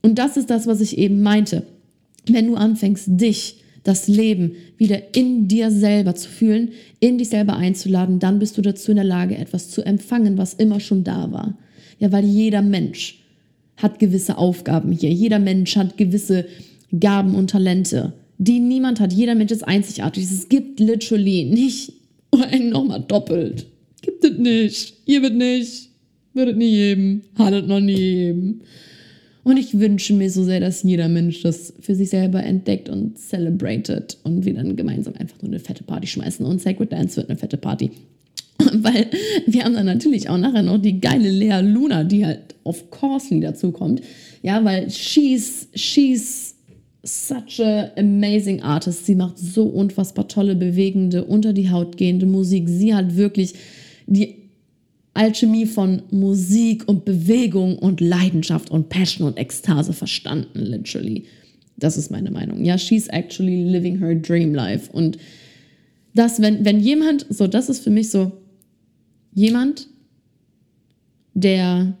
Und 0.00 0.18
das 0.18 0.36
ist 0.36 0.50
das, 0.50 0.66
was 0.66 0.80
ich 0.80 0.96
eben 0.96 1.22
meinte. 1.22 1.64
Wenn 2.26 2.46
du 2.46 2.54
anfängst, 2.54 3.08
dich 3.08 3.56
das 3.84 4.08
Leben 4.08 4.52
wieder 4.78 5.14
in 5.14 5.48
dir 5.48 5.70
selber 5.70 6.14
zu 6.14 6.28
fühlen, 6.28 6.70
in 7.00 7.18
dich 7.18 7.28
selber 7.28 7.56
einzuladen, 7.56 8.18
dann 8.18 8.38
bist 8.38 8.56
du 8.56 8.62
dazu 8.62 8.92
in 8.92 8.96
der 8.96 9.04
Lage, 9.04 9.36
etwas 9.36 9.70
zu 9.70 9.82
empfangen, 9.82 10.38
was 10.38 10.54
immer 10.54 10.80
schon 10.80 11.04
da 11.04 11.32
war. 11.32 11.58
Ja, 11.98 12.12
weil 12.12 12.24
jeder 12.24 12.62
Mensch 12.62 13.21
hat 13.76 13.98
gewisse 13.98 14.38
Aufgaben 14.38 14.92
hier. 14.92 15.10
Jeder 15.10 15.38
Mensch 15.38 15.76
hat 15.76 15.96
gewisse 15.96 16.46
Gaben 16.98 17.34
und 17.34 17.50
Talente, 17.50 18.12
die 18.38 18.60
niemand 18.60 19.00
hat. 19.00 19.12
Jeder 19.12 19.34
Mensch 19.34 19.52
ist 19.52 19.66
einzigartig. 19.66 20.24
Es 20.24 20.48
gibt 20.48 20.80
literally 20.80 21.44
nicht 21.44 21.92
einen 22.50 22.70
nochmal 22.70 23.04
doppelt. 23.06 23.66
Gibt 24.02 24.24
es 24.24 24.38
nicht. 24.38 24.94
Ihr 25.06 25.22
wird 25.22 25.34
nicht. 25.34 25.90
Wird 26.34 26.50
es 26.50 26.56
nie 26.56 26.70
geben. 26.70 27.22
Hat 27.36 27.54
es 27.54 27.66
noch 27.66 27.80
nie 27.80 27.94
geben. 27.94 28.62
Und 29.44 29.56
ich 29.56 29.78
wünsche 29.78 30.14
mir 30.14 30.30
so 30.30 30.44
sehr, 30.44 30.60
dass 30.60 30.84
jeder 30.84 31.08
Mensch 31.08 31.42
das 31.42 31.72
für 31.80 31.94
sich 31.94 32.10
selber 32.10 32.42
entdeckt 32.42 32.88
und 32.88 33.18
celebrated 33.18 34.16
und 34.22 34.44
wir 34.44 34.54
dann 34.54 34.76
gemeinsam 34.76 35.14
einfach 35.18 35.40
nur 35.42 35.50
eine 35.50 35.58
fette 35.58 35.82
Party 35.82 36.06
schmeißen. 36.06 36.46
Und 36.46 36.60
Sacred 36.60 36.92
Dance 36.92 37.16
wird 37.16 37.28
eine 37.28 37.38
fette 37.38 37.56
Party. 37.56 37.90
Weil 38.82 39.08
wir 39.46 39.64
haben 39.64 39.74
dann 39.74 39.86
natürlich 39.86 40.28
auch 40.28 40.38
nachher 40.38 40.62
noch 40.62 40.78
die 40.78 41.00
geile 41.00 41.30
Lea 41.30 41.60
Luna, 41.60 42.04
die 42.04 42.24
halt 42.24 42.54
auf 42.64 42.90
course 42.90 43.38
dazu 43.40 43.72
kommt. 43.72 44.02
Ja, 44.42 44.64
weil 44.64 44.90
she's, 44.90 45.68
she's 45.74 46.56
such 47.04 47.60
a 47.60 47.90
amazing 47.96 48.62
artist. 48.62 49.06
Sie 49.06 49.14
macht 49.14 49.38
so 49.38 49.64
unfassbar 49.64 50.28
tolle, 50.28 50.54
bewegende, 50.54 51.24
unter 51.24 51.52
die 51.52 51.70
Haut 51.70 51.96
gehende 51.96 52.26
Musik. 52.26 52.68
Sie 52.68 52.94
hat 52.94 53.16
wirklich 53.16 53.54
die 54.06 54.36
Alchemie 55.14 55.66
von 55.66 56.02
Musik 56.10 56.88
und 56.88 57.04
Bewegung 57.04 57.78
und 57.78 58.00
Leidenschaft 58.00 58.70
und 58.70 58.88
Passion 58.88 59.26
und 59.26 59.38
Ekstase 59.38 59.92
verstanden, 59.92 60.60
literally. 60.60 61.24
Das 61.76 61.96
ist 61.96 62.10
meine 62.10 62.30
Meinung. 62.30 62.64
Ja, 62.64 62.78
she's 62.78 63.08
actually 63.08 63.64
living 63.64 63.98
her 63.98 64.14
dream 64.14 64.54
life. 64.54 64.90
Und 64.92 65.18
das, 66.14 66.40
wenn, 66.40 66.64
wenn 66.64 66.80
jemand, 66.80 67.26
so, 67.28 67.46
das 67.46 67.68
ist 67.68 67.82
für 67.82 67.90
mich 67.90 68.10
so, 68.10 68.32
jemand, 69.32 69.88
der 71.34 71.96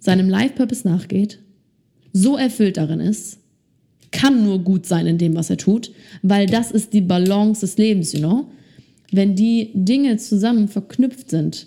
seinem 0.00 0.28
Life-Purpose 0.28 0.86
nachgeht, 0.86 1.38
so 2.12 2.36
erfüllt 2.36 2.76
darin 2.76 3.00
ist, 3.00 3.38
kann 4.10 4.44
nur 4.44 4.58
gut 4.58 4.86
sein 4.86 5.06
in 5.06 5.18
dem, 5.18 5.34
was 5.34 5.50
er 5.50 5.56
tut, 5.56 5.90
weil 6.22 6.46
das 6.46 6.70
ist 6.70 6.92
die 6.92 7.00
Balance 7.00 7.62
des 7.62 7.78
Lebens, 7.78 8.12
you 8.12 8.20
know? 8.20 8.46
Wenn 9.10 9.34
die 9.34 9.70
Dinge 9.74 10.16
zusammen 10.16 10.68
verknüpft 10.68 11.30
sind, 11.30 11.66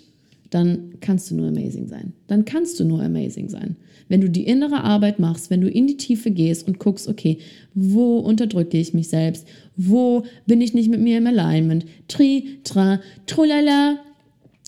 dann 0.50 0.94
kannst 1.00 1.30
du 1.30 1.34
nur 1.34 1.48
amazing 1.48 1.88
sein. 1.88 2.12
Dann 2.28 2.44
kannst 2.44 2.78
du 2.78 2.84
nur 2.84 3.02
amazing 3.02 3.48
sein. 3.48 3.76
Wenn 4.08 4.20
du 4.20 4.30
die 4.30 4.46
innere 4.46 4.84
Arbeit 4.84 5.18
machst, 5.18 5.50
wenn 5.50 5.60
du 5.60 5.68
in 5.68 5.86
die 5.86 5.96
Tiefe 5.96 6.30
gehst 6.30 6.66
und 6.66 6.78
guckst, 6.78 7.08
okay, 7.08 7.38
wo 7.74 8.18
unterdrücke 8.18 8.78
ich 8.78 8.94
mich 8.94 9.08
selbst? 9.08 9.46
Wo 9.76 10.24
bin 10.46 10.60
ich 10.60 10.74
nicht 10.74 10.88
mit 10.88 11.00
mir 11.00 11.18
im 11.18 11.26
Alignment? 11.26 11.86
Tri, 12.06 12.58
tra, 12.62 13.00
trulala. 13.26 13.98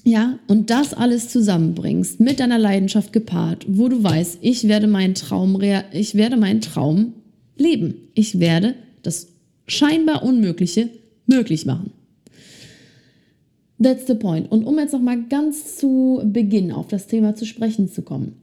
Ja, 0.05 0.39
und 0.47 0.71
das 0.71 0.95
alles 0.95 1.29
zusammenbringst, 1.29 2.21
mit 2.21 2.41
deiner 2.41 2.59
Leidenschaft 2.59 3.13
gepaart, 3.13 3.67
wo 3.69 3.89
du 3.89 4.03
weißt, 4.03 4.39
ich 4.41 4.69
werde 4.69 4.87
meinen 4.87 5.15
Traum, 5.15 5.61
ich 5.93 6.15
werde 6.15 6.37
meinen 6.37 6.61
Traum 6.61 7.15
leben. 7.57 7.95
Ich 8.15 8.39
werde 8.39 8.75
das 9.03 9.29
scheinbar 9.67 10.23
Unmögliche 10.23 10.91
möglich 11.27 11.67
machen. 11.67 11.93
That's 13.81 14.07
the 14.07 14.15
point. 14.15 14.51
Und 14.51 14.65
um 14.65 14.79
jetzt 14.79 14.93
nochmal 14.93 15.25
ganz 15.29 15.77
zu 15.77 16.21
Beginn 16.25 16.73
auf 16.73 16.89
das 16.89 17.07
Thema 17.07 17.35
zu 17.35 17.47
sprechen 17.47 17.89
zu 17.89 18.03
kommen. 18.03 18.35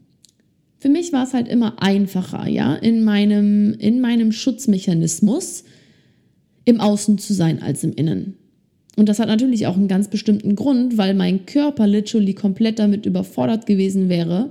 Für 0.77 0.89
mich 0.89 1.11
war 1.11 1.23
es 1.23 1.33
halt 1.33 1.47
immer 1.47 1.81
einfacher, 1.81 2.47
ja, 2.47 2.75
in 2.75 3.03
meinem, 3.03 3.73
in 3.73 4.01
meinem 4.01 4.31
Schutzmechanismus 4.31 5.63
im 6.63 6.79
Außen 6.79 7.17
zu 7.17 7.33
sein 7.33 7.61
als 7.61 7.83
im 7.83 7.93
Innen. 7.93 8.37
Und 8.95 9.10
das 9.10 9.19
hat 9.19 9.27
natürlich 9.27 9.67
auch 9.67 9.75
einen 9.75 9.88
ganz 9.88 10.08
bestimmten 10.08 10.55
Grund, 10.55 10.97
weil 10.97 11.13
mein 11.13 11.45
Körper 11.45 11.86
literally 11.86 12.34
komplett 12.34 12.79
damit 12.79 13.05
überfordert 13.05 13.65
gewesen 13.65 14.10
wäre, 14.10 14.49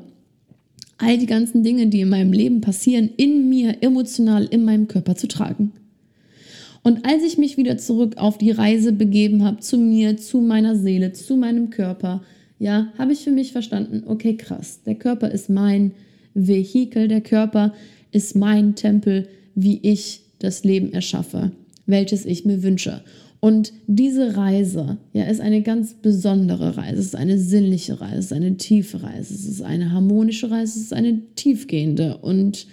all 0.98 1.18
die 1.18 1.26
ganzen 1.26 1.62
Dinge, 1.62 1.86
die 1.86 2.00
in 2.00 2.08
meinem 2.08 2.32
Leben 2.32 2.60
passieren, 2.60 3.10
in 3.16 3.48
mir 3.48 3.82
emotional, 3.82 4.44
in 4.44 4.64
meinem 4.64 4.86
Körper 4.86 5.16
zu 5.16 5.28
tragen. 5.28 5.72
Und 6.82 7.06
als 7.06 7.24
ich 7.24 7.38
mich 7.38 7.56
wieder 7.56 7.78
zurück 7.78 8.18
auf 8.18 8.36
die 8.36 8.50
Reise 8.50 8.92
begeben 8.92 9.42
habe, 9.42 9.60
zu 9.60 9.78
mir, 9.78 10.18
zu 10.18 10.40
meiner 10.40 10.76
Seele, 10.76 11.12
zu 11.12 11.36
meinem 11.36 11.70
Körper, 11.70 12.22
ja, 12.58 12.92
habe 12.98 13.12
ich 13.12 13.20
für 13.20 13.30
mich 13.30 13.52
verstanden, 13.52 14.04
okay, 14.06 14.36
krass, 14.36 14.80
der 14.84 14.94
Körper 14.94 15.30
ist 15.30 15.48
mein 15.48 15.92
Vehikel, 16.34 17.08
der 17.08 17.22
Körper 17.22 17.72
ist 18.12 18.36
mein 18.36 18.74
Tempel, 18.74 19.28
wie 19.54 19.80
ich 19.82 20.20
das 20.38 20.62
Leben 20.62 20.92
erschaffe, 20.92 21.52
welches 21.86 22.26
ich 22.26 22.44
mir 22.44 22.62
wünsche. 22.62 23.02
Und 23.44 23.74
diese 23.86 24.38
Reise 24.38 24.96
ja, 25.12 25.24
ist 25.24 25.42
eine 25.42 25.60
ganz 25.60 25.92
besondere 25.92 26.78
Reise. 26.78 27.00
Es 27.00 27.06
ist 27.08 27.14
eine 27.14 27.38
sinnliche 27.38 28.00
Reise, 28.00 28.16
es 28.16 28.24
ist 28.24 28.32
eine 28.32 28.56
tiefe 28.56 29.02
Reise, 29.02 29.34
es 29.34 29.44
ist 29.44 29.60
eine 29.60 29.92
harmonische 29.92 30.50
Reise, 30.50 30.78
es 30.78 30.84
ist 30.86 30.94
eine 30.94 31.20
tiefgehende 31.34 32.16
und 32.16 32.66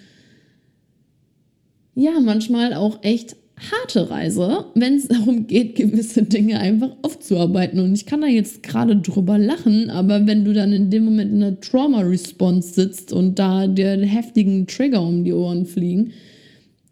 ja, 1.93 2.11
manchmal 2.21 2.73
auch 2.73 3.03
echt 3.03 3.35
harte 3.57 4.09
Reise, 4.09 4.63
wenn 4.73 4.95
es 4.95 5.09
darum 5.09 5.45
geht, 5.45 5.75
gewisse 5.75 6.23
Dinge 6.23 6.61
einfach 6.61 6.91
aufzuarbeiten. 7.01 7.81
Und 7.81 7.93
ich 7.93 8.05
kann 8.05 8.21
da 8.21 8.27
jetzt 8.27 8.63
gerade 8.63 8.95
drüber 8.95 9.37
lachen, 9.37 9.89
aber 9.89 10.25
wenn 10.25 10.45
du 10.45 10.53
dann 10.53 10.71
in 10.71 10.89
dem 10.89 11.03
Moment 11.03 11.33
in 11.33 11.43
einer 11.43 11.59
Trauma-Response 11.59 12.75
sitzt 12.75 13.11
und 13.11 13.37
da 13.37 13.67
dir 13.67 13.97
heftigen 14.05 14.67
Trigger 14.67 15.01
um 15.01 15.25
die 15.25 15.33
Ohren 15.33 15.65
fliegen, 15.65 16.13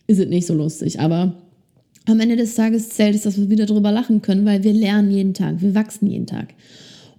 ist 0.06 0.20
es 0.20 0.28
nicht 0.28 0.48
so 0.48 0.54
lustig. 0.54 1.00
Aber 1.00 1.49
am 2.10 2.20
Ende 2.20 2.36
des 2.36 2.56
Tages 2.56 2.90
zählt 2.90 3.16
es, 3.16 3.24
dass 3.24 3.38
wir 3.38 3.50
wieder 3.50 3.66
drüber 3.66 3.92
lachen 3.92 4.22
können, 4.22 4.46
weil 4.46 4.64
wir 4.64 4.74
lernen 4.74 5.12
jeden 5.12 5.34
Tag, 5.34 5.62
wir 5.62 5.76
wachsen 5.76 6.08
jeden 6.08 6.28
Tag. 6.28 6.54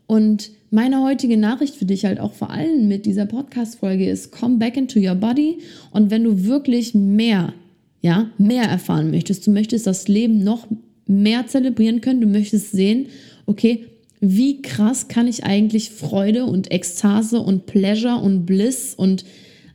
Und 0.07 0.51
meine 0.71 1.03
heutige 1.03 1.37
Nachricht 1.37 1.75
für 1.75 1.85
dich 1.85 2.05
halt 2.05 2.21
auch 2.21 2.33
vor 2.33 2.51
allem 2.51 2.89
mit 2.89 3.07
dieser 3.07 3.27
Podcast-Folge 3.27 4.09
ist, 4.09 4.31
come 4.31 4.59
back 4.59 4.77
into 4.77 4.99
your 5.01 5.15
body. 5.15 5.59
Und 5.91 6.11
wenn 6.11 6.25
du 6.25 6.45
wirklich 6.45 6.95
mehr, 6.95 7.55
ja, 8.01 8.31
mehr 8.39 8.65
erfahren 8.65 9.11
möchtest, 9.11 9.47
du 9.47 9.51
möchtest 9.51 9.87
das 9.87 10.09
Leben 10.09 10.43
noch 10.43 10.67
mehr 11.07 11.47
zelebrieren 11.47 12.01
können, 12.01 12.21
du 12.21 12.27
möchtest 12.27 12.73
sehen, 12.73 13.07
okay, 13.47 13.87
wie 14.21 14.63
krass 14.63 15.09
kann 15.09 15.27
ich 15.27 15.45
eigentlich 15.45 15.91
Freude 15.91 16.45
und 16.45 16.71
Ekstase 16.71 17.41
und 17.41 17.67
Pleasure 17.67 18.17
und 18.17 18.47
Bliss 18.47 18.95
und 18.95 19.25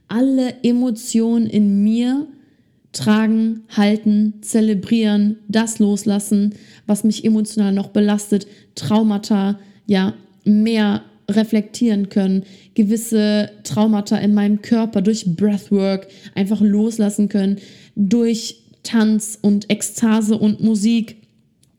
alle 0.08 0.54
Emotionen 0.64 1.48
in 1.48 1.84
mir 1.84 2.28
tragen, 2.96 3.64
halten, 3.70 4.36
zelebrieren, 4.42 5.38
das 5.48 5.80
loslassen, 5.80 6.56
was 6.88 7.04
mich 7.04 7.26
emotional 7.26 7.74
noch 7.74 7.90
belastet, 7.90 8.48
Traumata, 8.74 9.60
ja, 9.86 10.14
mehr 10.46 11.04
reflektieren 11.30 12.10
können, 12.10 12.44
gewisse 12.74 13.50
Traumata 13.64 14.18
in 14.18 14.34
meinem 14.34 14.62
Körper 14.62 15.02
durch 15.02 15.36
Breathwork 15.36 16.08
einfach 16.36 16.62
loslassen 16.62 17.30
können, 17.30 17.58
durch 17.96 18.62
Tanz 18.84 19.38
und 19.42 19.70
Ekstase 19.70 20.38
und 20.38 20.62
Musik 20.62 21.18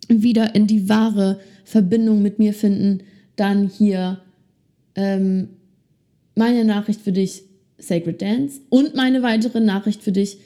wieder 0.09 0.55
in 0.55 0.67
die 0.67 0.89
wahre 0.89 1.41
Verbindung 1.65 2.23
mit 2.23 2.39
mir 2.39 2.53
finden, 2.53 3.05
dann 3.37 3.69
hier 3.69 4.21
ähm, 4.97 5.49
meine 6.35 6.65
Nachricht 6.65 7.01
für 7.01 7.13
dich, 7.13 7.45
Sacred 7.79 8.21
Dance, 8.21 8.61
und 8.69 8.95
meine 8.95 9.23
weitere 9.23 9.61
Nachricht 9.61 10.03
für 10.03 10.13
dich, 10.13 10.39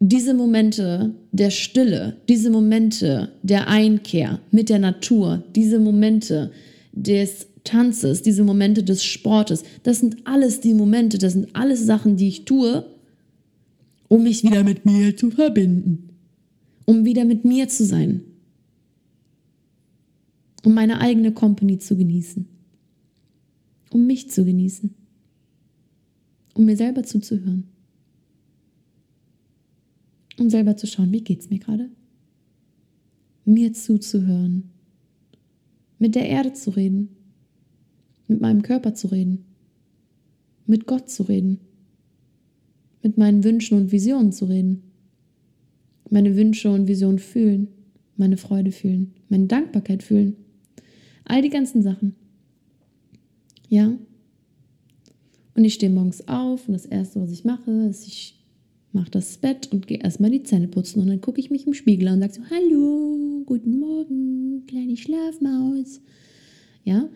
diese 0.00 0.34
Momente 0.34 1.14
der 1.32 1.50
Stille, 1.50 2.16
diese 2.28 2.50
Momente 2.50 3.32
der 3.42 3.68
Einkehr 3.68 4.40
mit 4.50 4.68
der 4.68 4.78
Natur, 4.78 5.42
diese 5.54 5.78
Momente 5.78 6.52
des 6.92 7.46
Tanzes, 7.64 8.22
diese 8.22 8.44
Momente 8.44 8.82
des 8.82 9.02
Sportes, 9.02 9.64
das 9.82 10.00
sind 10.00 10.26
alles 10.26 10.60
die 10.60 10.74
Momente, 10.74 11.18
das 11.18 11.32
sind 11.32 11.54
alles 11.54 11.84
Sachen, 11.84 12.16
die 12.16 12.28
ich 12.28 12.44
tue, 12.44 12.84
um 14.08 14.22
mich 14.22 14.44
wieder 14.44 14.62
mit 14.64 14.84
mir 14.84 15.16
zu 15.16 15.30
verbinden, 15.30 16.10
um 16.84 17.04
wieder 17.04 17.24
mit 17.24 17.44
mir 17.44 17.68
zu 17.68 17.84
sein, 17.84 18.20
um 20.62 20.74
meine 20.74 21.00
eigene 21.00 21.32
Company 21.32 21.78
zu 21.78 21.96
genießen, 21.96 22.46
um 23.90 24.06
mich 24.06 24.30
zu 24.30 24.44
genießen, 24.44 24.94
um 26.54 26.66
mir 26.66 26.76
selber 26.76 27.02
zuzuhören 27.02 27.64
um 30.38 30.50
selber 30.50 30.76
zu 30.76 30.86
schauen, 30.86 31.12
wie 31.12 31.22
geht 31.22 31.40
es 31.40 31.50
mir 31.50 31.58
gerade? 31.58 31.90
Mir 33.44 33.72
zuzuhören, 33.72 34.70
mit 35.98 36.14
der 36.14 36.28
Erde 36.28 36.52
zu 36.52 36.70
reden, 36.70 37.16
mit 38.28 38.40
meinem 38.40 38.62
Körper 38.62 38.94
zu 38.94 39.08
reden, 39.08 39.44
mit 40.66 40.86
Gott 40.86 41.08
zu 41.08 41.22
reden, 41.22 41.60
mit 43.02 43.18
meinen 43.18 43.44
Wünschen 43.44 43.78
und 43.78 43.92
Visionen 43.92 44.32
zu 44.32 44.46
reden, 44.46 44.82
meine 46.10 46.36
Wünsche 46.36 46.70
und 46.70 46.88
Visionen 46.88 47.18
fühlen, 47.18 47.68
meine 48.16 48.36
Freude 48.36 48.72
fühlen, 48.72 49.14
meine 49.28 49.46
Dankbarkeit 49.46 50.02
fühlen, 50.02 50.36
all 51.24 51.42
die 51.42 51.50
ganzen 51.50 51.82
Sachen. 51.82 52.14
Ja? 53.68 53.96
Und 55.54 55.64
ich 55.64 55.74
stehe 55.74 55.92
morgens 55.92 56.26
auf 56.28 56.68
und 56.68 56.74
das 56.74 56.86
Erste, 56.86 57.20
was 57.20 57.30
ich 57.30 57.44
mache, 57.44 57.70
ist, 57.88 58.06
ich 58.06 58.35
mache 58.96 59.10
das 59.10 59.36
Bett 59.36 59.68
und 59.72 59.86
gehe 59.86 59.98
erstmal 59.98 60.30
die 60.30 60.42
Zähne 60.42 60.66
putzen. 60.66 61.00
Und 61.00 61.08
dann 61.08 61.20
gucke 61.20 61.38
ich 61.38 61.50
mich 61.50 61.66
im 61.66 61.74
Spiegel 61.74 62.08
an 62.08 62.14
und 62.14 62.20
sage 62.20 62.34
so, 62.34 62.54
hallo, 62.54 63.42
guten 63.46 63.78
Morgen, 63.78 64.64
kleine 64.66 64.96
Schlafmaus. 64.96 66.00
Ja, 66.82 67.08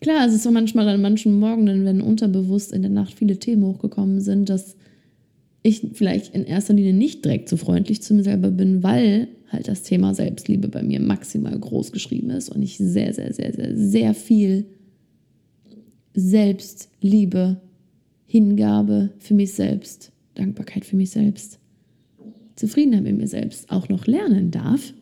klar, 0.00 0.26
es 0.26 0.34
ist 0.34 0.44
so 0.44 0.50
manchmal 0.50 0.88
an 0.88 1.02
manchen 1.02 1.38
Morgen, 1.38 1.66
wenn 1.66 2.00
unterbewusst 2.00 2.72
in 2.72 2.82
der 2.82 2.90
Nacht 2.90 3.14
viele 3.14 3.38
Themen 3.38 3.64
hochgekommen 3.64 4.20
sind, 4.20 4.48
dass 4.48 4.76
ich 5.62 5.82
vielleicht 5.94 6.34
in 6.34 6.44
erster 6.44 6.74
Linie 6.74 6.94
nicht 6.94 7.24
direkt 7.24 7.48
so 7.48 7.56
freundlich 7.56 8.02
zu 8.02 8.14
mir 8.14 8.22
selber 8.22 8.50
bin, 8.50 8.82
weil 8.82 9.28
halt 9.48 9.66
das 9.66 9.82
Thema 9.82 10.14
Selbstliebe 10.14 10.68
bei 10.68 10.82
mir 10.82 11.00
maximal 11.00 11.58
groß 11.58 11.92
geschrieben 11.92 12.30
ist 12.30 12.50
und 12.50 12.62
ich 12.62 12.76
sehr, 12.76 13.12
sehr, 13.14 13.32
sehr, 13.32 13.52
sehr, 13.52 13.76
sehr 13.76 14.14
viel 14.14 14.66
Selbstliebe, 16.14 17.60
Hingabe 18.26 19.10
für 19.18 19.34
mich 19.34 19.52
selbst 19.52 20.13
Dankbarkeit 20.34 20.84
für 20.84 20.96
mich 20.96 21.10
selbst, 21.10 21.58
Zufriedenheit 22.56 23.02
mit 23.02 23.16
mir 23.16 23.28
selbst 23.28 23.70
auch 23.70 23.88
noch 23.88 24.06
lernen 24.06 24.50
darf. 24.50 24.92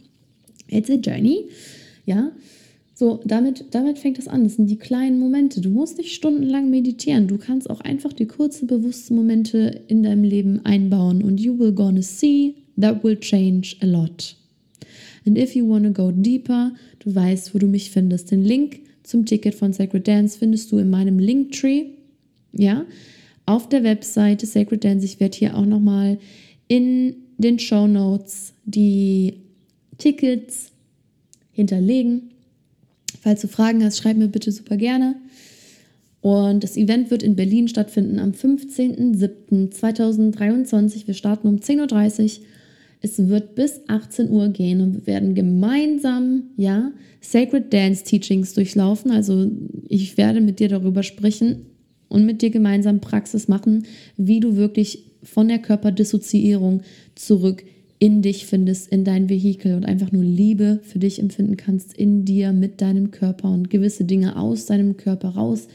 It's 0.68 0.90
a 0.90 0.94
journey. 0.94 1.48
Ja, 2.06 2.32
so, 2.94 3.20
damit, 3.24 3.64
damit 3.72 3.98
fängt 3.98 4.18
das 4.18 4.28
an. 4.28 4.44
Das 4.44 4.56
sind 4.56 4.68
die 4.68 4.78
kleinen 4.78 5.18
Momente. 5.18 5.60
Du 5.60 5.70
musst 5.70 5.98
nicht 5.98 6.14
stundenlang 6.14 6.70
meditieren. 6.70 7.26
Du 7.26 7.36
kannst 7.36 7.68
auch 7.68 7.80
einfach 7.80 8.12
die 8.12 8.26
kurzen, 8.26 8.66
bewussten 8.66 9.16
Momente 9.16 9.82
in 9.88 10.02
deinem 10.02 10.24
Leben 10.24 10.64
einbauen. 10.64 11.22
Und 11.22 11.40
you 11.40 11.58
will 11.58 11.72
gonna 11.72 12.02
see 12.02 12.54
that 12.80 13.02
will 13.02 13.18
change 13.18 13.76
a 13.80 13.86
lot. 13.86 14.36
And 15.26 15.38
if 15.38 15.56
you 15.56 15.68
wanna 15.68 15.90
go 15.90 16.12
deeper, 16.12 16.72
du 17.00 17.14
weißt, 17.14 17.54
wo 17.54 17.58
du 17.58 17.66
mich 17.66 17.90
findest. 17.90 18.30
Den 18.30 18.44
Link 18.44 18.80
zum 19.02 19.26
Ticket 19.26 19.54
von 19.54 19.72
Sacred 19.72 20.06
Dance 20.06 20.38
findest 20.38 20.70
du 20.70 20.78
in 20.78 20.90
meinem 20.90 21.18
Linktree. 21.18 21.86
Ja, 22.52 22.84
auf 23.46 23.68
der 23.68 23.84
Webseite 23.84 24.46
Sacred 24.46 24.84
Dance. 24.84 25.04
Ich 25.04 25.20
werde 25.20 25.36
hier 25.36 25.56
auch 25.56 25.66
nochmal 25.66 26.18
in 26.68 27.14
den 27.38 27.58
Show 27.58 27.86
Notes 27.86 28.52
die 28.64 29.34
Tickets 29.98 30.70
hinterlegen. 31.52 32.30
Falls 33.20 33.42
du 33.42 33.48
Fragen 33.48 33.84
hast, 33.84 33.98
schreib 33.98 34.16
mir 34.16 34.28
bitte 34.28 34.52
super 34.52 34.76
gerne. 34.76 35.16
Und 36.20 36.62
das 36.62 36.76
Event 36.76 37.10
wird 37.10 37.24
in 37.24 37.36
Berlin 37.36 37.68
stattfinden 37.68 38.18
am 38.20 38.30
15.07.2023. 38.30 41.06
Wir 41.06 41.14
starten 41.14 41.48
um 41.48 41.56
10.30 41.56 42.38
Uhr. 42.38 42.44
Es 43.00 43.28
wird 43.28 43.54
bis 43.56 43.80
18 43.88 44.30
Uhr 44.30 44.50
gehen 44.50 44.80
und 44.80 44.94
wir 44.94 45.08
werden 45.08 45.34
gemeinsam, 45.34 46.44
ja, 46.56 46.92
Sacred 47.20 47.72
Dance 47.72 48.04
Teachings 48.04 48.54
durchlaufen. 48.54 49.10
Also 49.10 49.50
ich 49.88 50.16
werde 50.16 50.40
mit 50.40 50.60
dir 50.60 50.68
darüber 50.68 51.02
sprechen, 51.02 51.66
und 52.12 52.26
mit 52.26 52.42
dir 52.42 52.50
gemeinsam 52.50 53.00
Praxis 53.00 53.48
machen, 53.48 53.86
wie 54.18 54.38
du 54.38 54.56
wirklich 54.56 55.04
von 55.22 55.48
der 55.48 55.58
Körperdissoziierung 55.58 56.82
zurück 57.14 57.64
in 57.98 58.20
dich 58.20 58.46
findest, 58.46 58.88
in 58.88 59.04
dein 59.04 59.30
Vehikel 59.30 59.74
und 59.74 59.86
einfach 59.86 60.12
nur 60.12 60.22
Liebe 60.22 60.80
für 60.82 60.98
dich 60.98 61.20
empfinden 61.20 61.56
kannst 61.56 61.96
in 61.96 62.24
dir 62.24 62.52
mit 62.52 62.82
deinem 62.82 63.12
Körper 63.12 63.48
und 63.48 63.70
gewisse 63.70 64.04
Dinge 64.04 64.36
aus 64.36 64.66
deinem 64.66 64.96
Körper 64.96 65.30
raus 65.30 65.68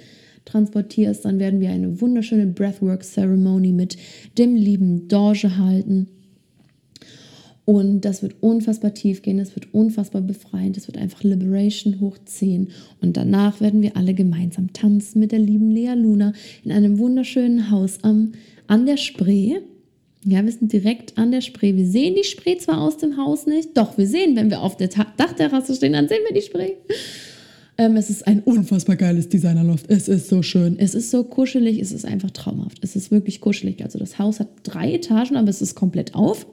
transportierst, 0.46 1.26
dann 1.26 1.40
werden 1.40 1.60
wir 1.60 1.72
eine 1.72 2.00
wunderschöne 2.00 2.46
Breathwork 2.46 3.04
Ceremony 3.04 3.72
mit 3.72 3.98
dem 4.38 4.56
lieben 4.56 5.08
Dorje 5.08 5.58
halten. 5.58 6.08
Und 7.70 8.06
das 8.06 8.22
wird 8.22 8.36
unfassbar 8.40 8.94
tief 8.94 9.22
gehen, 9.22 9.40
das 9.40 9.54
wird 9.54 9.74
unfassbar 9.74 10.22
befreiend, 10.22 10.78
das 10.78 10.88
wird 10.88 10.98
einfach 10.98 11.22
Liberation 11.24 12.00
hochziehen. 12.00 12.70
Und 13.02 13.18
danach 13.18 13.60
werden 13.60 13.82
wir 13.82 13.98
alle 13.98 14.14
gemeinsam 14.14 14.72
tanzen 14.72 15.20
mit 15.20 15.34
der 15.34 15.40
lieben 15.40 15.72
Lea 15.72 15.94
Luna 15.94 16.32
in 16.64 16.72
einem 16.72 16.98
wunderschönen 16.98 17.70
Haus 17.70 17.98
am, 18.04 18.32
an 18.68 18.86
der 18.86 18.96
Spree. 18.96 19.58
Ja, 20.24 20.46
wir 20.46 20.52
sind 20.54 20.72
direkt 20.72 21.18
an 21.18 21.32
der 21.34 21.42
Spree. 21.42 21.76
Wir 21.76 21.86
sehen 21.86 22.16
die 22.16 22.24
Spree 22.24 22.58
zwar 22.58 22.80
aus 22.80 23.00
dem 23.00 23.18
Haus 23.18 23.48
nicht, 23.48 23.76
doch 23.76 23.98
wir 23.98 24.08
sehen, 24.08 24.38
wenn 24.38 24.50
wir 24.50 24.62
auf 24.62 24.78
der 24.78 24.88
Dachterrasse 24.88 25.76
stehen, 25.76 25.92
dann 25.92 26.08
sehen 26.08 26.22
wir 26.26 26.34
die 26.34 26.46
Spree. 26.46 26.72
Ähm, 27.78 27.98
es 27.98 28.10
ist 28.10 28.26
ein 28.28 28.44
unfassbar 28.44 28.96
geiles 28.96 29.28
Designerloft. 29.28 29.88
Es 29.90 30.08
ist 30.08 30.30
so 30.30 30.42
schön. 30.42 30.80
Es 30.80 30.96
ist 30.96 31.12
so 31.12 31.26
kuschelig. 31.26 31.80
Es 31.80 31.92
ist 31.92 32.06
einfach 32.06 32.32
traumhaft. 32.32 32.78
Es 32.82 32.96
ist 32.96 33.12
wirklich 33.12 33.42
kuschelig. 33.42 33.84
Also 33.84 34.00
das 34.00 34.18
Haus 34.18 34.40
hat 34.40 34.48
drei 34.64 34.94
Etagen, 34.94 35.36
aber 35.36 35.50
es 35.50 35.62
ist 35.62 35.76
komplett 35.76 36.16
auf. 36.16 36.48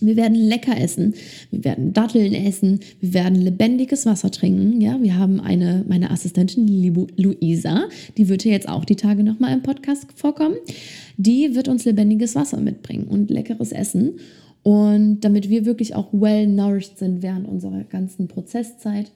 Wir 0.00 0.16
werden 0.16 0.36
lecker 0.36 0.76
essen, 0.76 1.14
wir 1.50 1.64
werden 1.64 1.92
Datteln 1.92 2.34
essen, 2.34 2.80
wir 3.00 3.14
werden 3.14 3.40
lebendiges 3.40 4.06
Wasser 4.06 4.30
trinken. 4.30 4.80
Ja, 4.80 5.00
wir 5.02 5.16
haben 5.16 5.40
eine, 5.40 5.84
meine 5.88 6.10
Assistentin 6.10 6.66
Luisa, 7.16 7.88
die 8.16 8.28
wird 8.28 8.42
hier 8.42 8.52
jetzt 8.52 8.68
auch 8.68 8.84
die 8.84 8.96
Tage 8.96 9.22
nochmal 9.22 9.52
im 9.52 9.62
Podcast 9.62 10.06
vorkommen. 10.14 10.56
Die 11.16 11.54
wird 11.54 11.68
uns 11.68 11.84
lebendiges 11.84 12.34
Wasser 12.34 12.60
mitbringen 12.60 13.06
und 13.08 13.30
leckeres 13.30 13.72
Essen. 13.72 14.14
Und 14.62 15.20
damit 15.20 15.48
wir 15.48 15.64
wirklich 15.64 15.94
auch 15.94 16.08
well 16.12 16.46
nourished 16.46 16.98
sind 16.98 17.22
während 17.22 17.48
unserer 17.48 17.84
ganzen 17.84 18.28
Prozesszeit. 18.28 19.10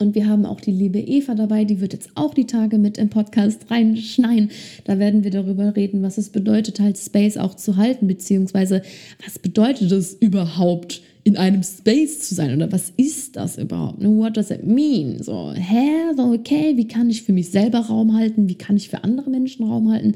Und 0.00 0.14
wir 0.14 0.28
haben 0.28 0.46
auch 0.46 0.60
die 0.60 0.70
liebe 0.70 1.00
Eva 1.00 1.34
dabei, 1.34 1.64
die 1.64 1.80
wird 1.80 1.92
jetzt 1.92 2.10
auch 2.14 2.32
die 2.32 2.46
Tage 2.46 2.78
mit 2.78 2.98
im 2.98 3.08
Podcast 3.08 3.68
reinschneien. 3.68 4.50
Da 4.84 5.00
werden 5.00 5.24
wir 5.24 5.32
darüber 5.32 5.74
reden, 5.74 6.02
was 6.02 6.18
es 6.18 6.28
bedeutet, 6.28 6.78
halt 6.78 6.96
Space 6.96 7.36
auch 7.36 7.54
zu 7.54 7.76
halten, 7.76 8.06
beziehungsweise 8.06 8.82
was 9.24 9.40
bedeutet 9.40 9.90
es 9.90 10.14
überhaupt, 10.14 11.02
in 11.24 11.36
einem 11.36 11.62
Space 11.62 12.20
zu 12.20 12.34
sein 12.34 12.54
oder 12.54 12.72
was 12.72 12.90
ist 12.96 13.36
das 13.36 13.58
überhaupt? 13.58 14.00
Ne? 14.00 14.08
What 14.08 14.36
does 14.36 14.50
it 14.50 14.64
mean? 14.66 15.22
So, 15.22 15.52
hä, 15.52 16.14
so, 16.16 16.32
okay, 16.32 16.76
wie 16.76 16.88
kann 16.88 17.10
ich 17.10 17.22
für 17.22 17.34
mich 17.34 17.50
selber 17.50 17.80
Raum 17.80 18.16
halten? 18.16 18.48
Wie 18.48 18.54
kann 18.54 18.78
ich 18.78 18.88
für 18.88 19.04
andere 19.04 19.28
Menschen 19.28 19.66
Raum 19.66 19.90
halten? 19.90 20.14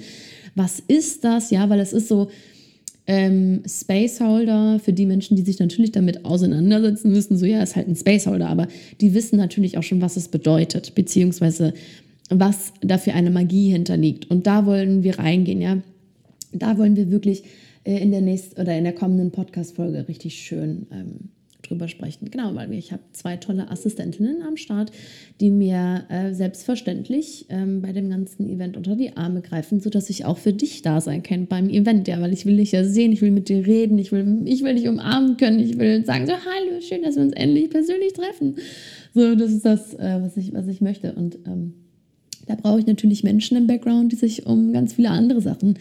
Was 0.55 0.81
ist 0.81 1.25
das? 1.25 1.51
Ja, 1.51 1.69
weil 1.69 1.81
es 1.81 1.93
ist 1.93 2.09
so, 2.09 2.31
ähm, 3.07 3.63
Spaceholder, 3.67 4.79
für 4.79 4.93
die 4.93 5.07
Menschen, 5.07 5.37
die 5.37 5.43
sich 5.43 5.59
natürlich 5.59 5.93
damit 5.93 6.25
auseinandersetzen 6.25 7.11
müssen, 7.11 7.37
so 7.37 7.47
ja, 7.47 7.63
ist 7.63 7.77
halt 7.77 7.89
ein 7.89 7.97
Spaceholder, 7.97 8.49
aber 8.49 8.69
die 9.01 9.15
wissen 9.15 9.37
natürlich 9.37 9.77
auch 9.77 9.83
schon, 9.83 10.01
was 10.01 10.17
es 10.17 10.29
bedeutet, 10.29 10.95
beziehungsweise 10.95 11.75
was 12.31 12.73
da 12.81 12.99
für 12.99 13.13
eine 13.15 13.31
Magie 13.31 13.71
hinterliegt. 13.71 14.31
Und 14.31 14.47
da 14.47 14.67
wollen 14.67 15.03
wir 15.03 15.19
reingehen, 15.19 15.61
ja. 15.61 15.79
Da 16.53 16.79
wollen 16.79 16.97
wir 16.97 17.11
wirklich 17.11 17.45
äh, 17.85 17.99
in 17.99 18.11
der 18.11 18.21
nächsten 18.21 18.61
oder 18.61 18.77
in 18.77 18.85
der 18.85 18.93
kommenden 18.93 19.31
Podcast-Folge 19.31 20.07
richtig 20.09 20.35
schön 20.35 20.87
ähm, 20.93 21.31
drüber 21.73 21.89
sprechen. 21.89 22.31
Genau, 22.31 22.55
weil 22.55 22.73
ich 22.73 22.93
habe 22.93 23.03
zwei 23.13 23.37
tolle 23.37 23.71
Assistentinnen 23.71 24.43
am 24.43 24.57
Start, 24.57 24.93
die 25.41 25.51
mir 25.51 26.05
äh, 26.09 26.33
selbstverständlich 26.35 27.47
ähm, 27.49 27.83
bei 27.83 27.93
dem 27.93 28.11
ganzen 28.11 28.49
Event 28.49 28.77
unter 28.77 28.95
die 28.95 29.17
Arme 29.17 29.41
greifen, 29.41 29.81
sodass 29.81 30.11
ich 30.11 30.25
auch 30.25 30.39
für 30.39 30.53
dich 30.53 30.83
da 30.83 31.01
sein 31.01 31.23
kann 31.23 31.47
beim 31.47 31.69
Event. 31.69 32.09
Ja, 32.09 32.21
weil 32.21 32.33
ich 32.33 32.47
will 32.47 32.57
dich 32.57 32.73
ja 32.73 32.85
sehen, 32.85 33.13
ich 33.13 33.23
will 33.23 33.31
mit 33.31 33.49
dir 33.49 33.67
reden, 33.67 33.99
ich 33.99 34.13
will, 34.13 34.43
ich 34.45 34.63
will 34.63 34.75
dich 34.75 34.89
umarmen 34.89 35.37
können, 35.37 35.59
ich 35.59 35.79
will 35.79 36.05
sagen 36.05 36.27
so, 36.27 36.33
hallo, 36.33 36.81
schön, 36.81 37.03
dass 37.03 37.17
wir 37.17 37.23
uns 37.23 37.33
endlich 37.33 37.71
persönlich 37.71 38.13
treffen. 38.13 38.57
So, 39.15 39.35
das 39.35 39.53
ist 39.53 39.65
das, 39.65 39.95
äh, 39.95 40.19
was, 40.23 40.37
ich, 40.37 40.53
was 40.53 40.67
ich 40.69 40.81
möchte. 40.81 41.13
Und 41.15 41.39
ähm, 41.47 41.75
da 42.47 42.55
brauche 42.55 42.81
ich 42.81 42.87
natürlich 42.87 43.23
Menschen 43.23 43.57
im 43.57 43.67
Background, 43.67 44.13
die 44.13 44.17
sich 44.17 44.47
um 44.47 44.73
ganz 44.73 44.95
viele 44.95 45.11
andere 45.11 45.41
Sachen 45.41 45.79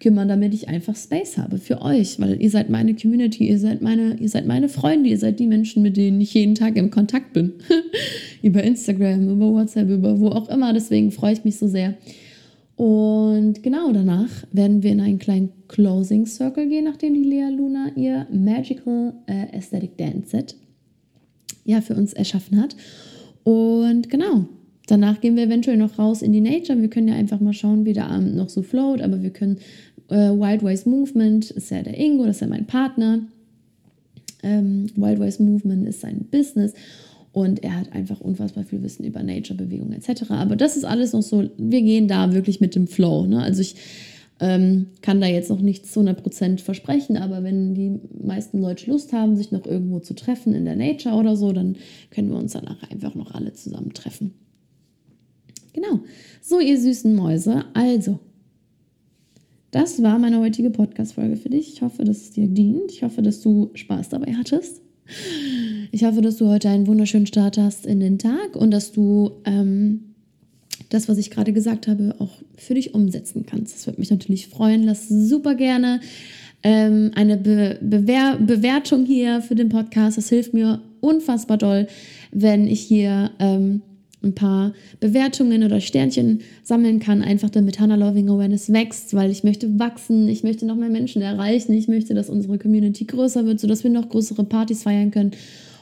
kümmern, 0.00 0.28
damit 0.28 0.54
ich 0.54 0.68
einfach 0.68 0.96
Space 0.96 1.38
habe 1.38 1.58
für 1.58 1.80
euch, 1.82 2.20
weil 2.20 2.40
ihr 2.42 2.50
seid 2.50 2.70
meine 2.70 2.94
Community, 2.94 3.48
ihr 3.48 3.58
seid 3.58 3.82
meine, 3.82 4.16
ihr 4.20 4.28
seid 4.28 4.46
meine 4.46 4.68
Freunde, 4.68 5.08
ihr 5.08 5.18
seid 5.18 5.38
die 5.38 5.46
Menschen, 5.46 5.82
mit 5.82 5.96
denen 5.96 6.20
ich 6.20 6.34
jeden 6.34 6.54
Tag 6.54 6.76
im 6.76 6.90
Kontakt 6.90 7.32
bin. 7.32 7.54
über 8.42 8.62
Instagram, 8.62 9.28
über 9.28 9.52
WhatsApp, 9.52 9.88
über 9.88 10.20
wo 10.20 10.28
auch 10.28 10.48
immer. 10.50 10.72
Deswegen 10.72 11.10
freue 11.10 11.32
ich 11.32 11.44
mich 11.44 11.56
so 11.56 11.66
sehr. 11.66 11.94
Und 12.76 13.62
genau 13.62 13.92
danach 13.92 14.30
werden 14.52 14.82
wir 14.82 14.92
in 14.92 15.00
einen 15.00 15.18
kleinen 15.18 15.50
Closing 15.68 16.26
Circle 16.26 16.68
gehen, 16.68 16.84
nachdem 16.84 17.14
die 17.14 17.22
Lea 17.22 17.48
Luna 17.48 17.92
ihr 17.96 18.26
Magical 18.30 19.14
äh, 19.26 19.56
Aesthetic 19.56 19.96
Dance 19.96 20.30
Set 20.30 20.56
ja 21.64 21.80
für 21.80 21.94
uns 21.94 22.12
erschaffen 22.12 22.60
hat. 22.60 22.76
Und 23.44 24.10
genau, 24.10 24.46
danach 24.86 25.20
gehen 25.20 25.36
wir 25.36 25.44
eventuell 25.44 25.76
noch 25.76 25.98
raus 25.98 26.22
in 26.22 26.32
die 26.32 26.40
Nature. 26.40 26.80
Wir 26.80 26.88
können 26.88 27.08
ja 27.08 27.14
einfach 27.14 27.40
mal 27.40 27.52
schauen, 27.52 27.84
wie 27.84 27.92
der 27.92 28.08
Abend 28.08 28.36
noch 28.36 28.48
so 28.48 28.62
float, 28.62 29.00
aber 29.00 29.22
wir 29.22 29.30
können 29.30 29.58
äh, 30.08 30.30
Wild 30.30 30.62
Ways 30.62 30.86
Movement 30.86 31.50
ist 31.50 31.70
ja 31.70 31.82
der 31.82 31.98
Ingo, 31.98 32.24
das 32.26 32.36
ist 32.36 32.40
ja 32.40 32.46
mein 32.46 32.66
Partner. 32.66 33.20
Ähm, 34.42 34.86
Wild 34.96 35.18
Ways 35.20 35.38
Movement 35.38 35.88
ist 35.88 36.00
sein 36.00 36.26
Business 36.30 36.74
und 37.32 37.64
er 37.64 37.76
hat 37.80 37.92
einfach 37.92 38.20
unfassbar 38.20 38.64
viel 38.64 38.82
Wissen 38.82 39.04
über 39.04 39.22
Nature, 39.22 39.56
Bewegung 39.56 39.92
etc. 39.92 40.30
Aber 40.30 40.56
das 40.56 40.76
ist 40.76 40.84
alles 40.84 41.12
noch 41.12 41.22
so, 41.22 41.48
wir 41.56 41.82
gehen 41.82 42.06
da 42.06 42.32
wirklich 42.32 42.60
mit 42.60 42.74
dem 42.74 42.86
Flow. 42.86 43.26
Ne? 43.26 43.42
Also 43.42 43.62
ich 43.62 43.76
ähm, 44.40 44.86
kann 45.00 45.20
da 45.20 45.26
jetzt 45.26 45.48
noch 45.48 45.60
nichts 45.60 45.92
zu 45.92 46.00
100% 46.00 46.60
versprechen, 46.60 47.16
aber 47.16 47.42
wenn 47.42 47.74
die 47.74 48.00
meisten 48.22 48.60
Leute 48.60 48.90
Lust 48.90 49.12
haben, 49.12 49.36
sich 49.36 49.52
noch 49.52 49.64
irgendwo 49.64 50.00
zu 50.00 50.14
treffen 50.14 50.54
in 50.54 50.64
der 50.64 50.76
Nature 50.76 51.14
oder 51.14 51.36
so, 51.36 51.52
dann 51.52 51.76
können 52.10 52.30
wir 52.30 52.38
uns 52.38 52.52
danach 52.52 52.82
einfach 52.90 53.14
noch 53.14 53.32
alle 53.34 53.52
zusammen 53.52 53.94
treffen. 53.94 54.34
Genau. 55.74 56.00
So, 56.40 56.60
ihr 56.60 56.80
süßen 56.80 57.14
Mäuse. 57.14 57.66
Also, 57.74 58.20
das 59.70 60.02
war 60.02 60.18
meine 60.18 60.38
heutige 60.38 60.70
Podcast-Folge 60.70 61.36
für 61.36 61.50
dich. 61.50 61.74
Ich 61.74 61.82
hoffe, 61.82 62.04
dass 62.04 62.18
es 62.18 62.30
dir 62.30 62.46
dient. 62.46 62.92
Ich 62.92 63.02
hoffe, 63.02 63.22
dass 63.22 63.40
du 63.40 63.70
Spaß 63.74 64.08
dabei 64.08 64.34
hattest. 64.34 64.80
Ich 65.90 66.04
hoffe, 66.04 66.22
dass 66.22 66.36
du 66.36 66.48
heute 66.48 66.68
einen 66.68 66.86
wunderschönen 66.86 67.26
Start 67.26 67.58
hast 67.58 67.84
in 67.84 68.00
den 68.00 68.18
Tag 68.18 68.56
und 68.56 68.70
dass 68.70 68.92
du 68.92 69.32
ähm, 69.44 70.14
das, 70.88 71.08
was 71.08 71.18
ich 71.18 71.30
gerade 71.30 71.52
gesagt 71.52 71.88
habe, 71.88 72.14
auch 72.20 72.30
für 72.56 72.74
dich 72.74 72.94
umsetzen 72.94 73.44
kannst. 73.46 73.74
Das 73.74 73.86
würde 73.86 74.00
mich 74.00 74.10
natürlich 74.10 74.46
freuen. 74.46 74.84
Lass 74.84 75.08
super 75.08 75.56
gerne 75.56 76.00
ähm, 76.62 77.10
eine 77.16 77.36
Be 77.36 77.78
Bewer 77.80 78.38
Bewertung 78.38 79.04
hier 79.04 79.42
für 79.42 79.56
den 79.56 79.68
Podcast. 79.68 80.18
Das 80.18 80.28
hilft 80.28 80.54
mir 80.54 80.80
unfassbar 81.00 81.58
doll, 81.58 81.88
wenn 82.32 82.66
ich 82.66 82.80
hier 82.80 83.32
ähm, 83.40 83.82
ein 84.24 84.34
paar 84.34 84.72
Bewertungen 85.00 85.62
oder 85.62 85.80
Sternchen 85.80 86.40
sammeln 86.62 86.98
kann, 86.98 87.22
einfach 87.22 87.50
damit 87.50 87.78
Hannah 87.78 87.96
Loving 87.96 88.28
Awareness 88.28 88.72
wächst, 88.72 89.14
weil 89.14 89.30
ich 89.30 89.44
möchte 89.44 89.78
wachsen, 89.78 90.28
ich 90.28 90.42
möchte 90.42 90.66
noch 90.66 90.76
mehr 90.76 90.88
Menschen 90.88 91.22
erreichen, 91.22 91.72
ich 91.72 91.88
möchte, 91.88 92.14
dass 92.14 92.30
unsere 92.30 92.58
Community 92.58 93.04
größer 93.04 93.46
wird, 93.46 93.60
sodass 93.60 93.84
wir 93.84 93.90
noch 93.90 94.08
größere 94.08 94.44
Partys 94.44 94.82
feiern 94.82 95.10
können 95.10 95.32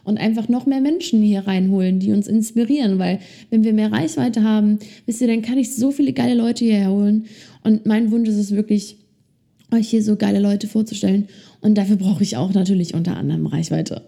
und 0.05 0.19
einfach 0.19 0.49
noch 0.49 0.67
mehr 0.67 0.81
Menschen 0.81 1.23
hier 1.23 1.47
reinholen, 1.47 2.01
die 2.01 2.13
uns 2.13 2.27
inspirieren, 2.27 2.99
weil 2.99 3.21
wenn 3.51 3.65
wir 3.65 3.73
mehr 3.73 3.93
Reichweite 3.93 4.43
haben, 4.43 4.79
wisst 5.07 5.21
ihr, 5.21 5.29
dann 5.29 5.43
kann 5.43 5.59
ich 5.59 5.75
so 5.75 5.91
viele 5.93 6.13
geile 6.13 6.35
Leute 6.35 6.65
hierher 6.65 6.91
holen 6.91 7.27
und 7.63 7.87
mein 7.87 8.11
Wunsch 8.11 8.29
ist 8.29 8.37
es 8.37 8.51
wirklich, 8.53 8.97
euch 9.71 9.89
hier 9.89 10.03
so 10.03 10.17
geile 10.17 10.39
Leute 10.39 10.67
vorzustellen 10.67 11.29
und 11.61 11.79
dafür 11.79 11.97
brauche 11.97 12.23
ich 12.23 12.37
auch 12.37 12.53
natürlich 12.53 12.95
unter 12.95 13.17
anderem 13.17 13.47
Reichweite. 13.47 14.03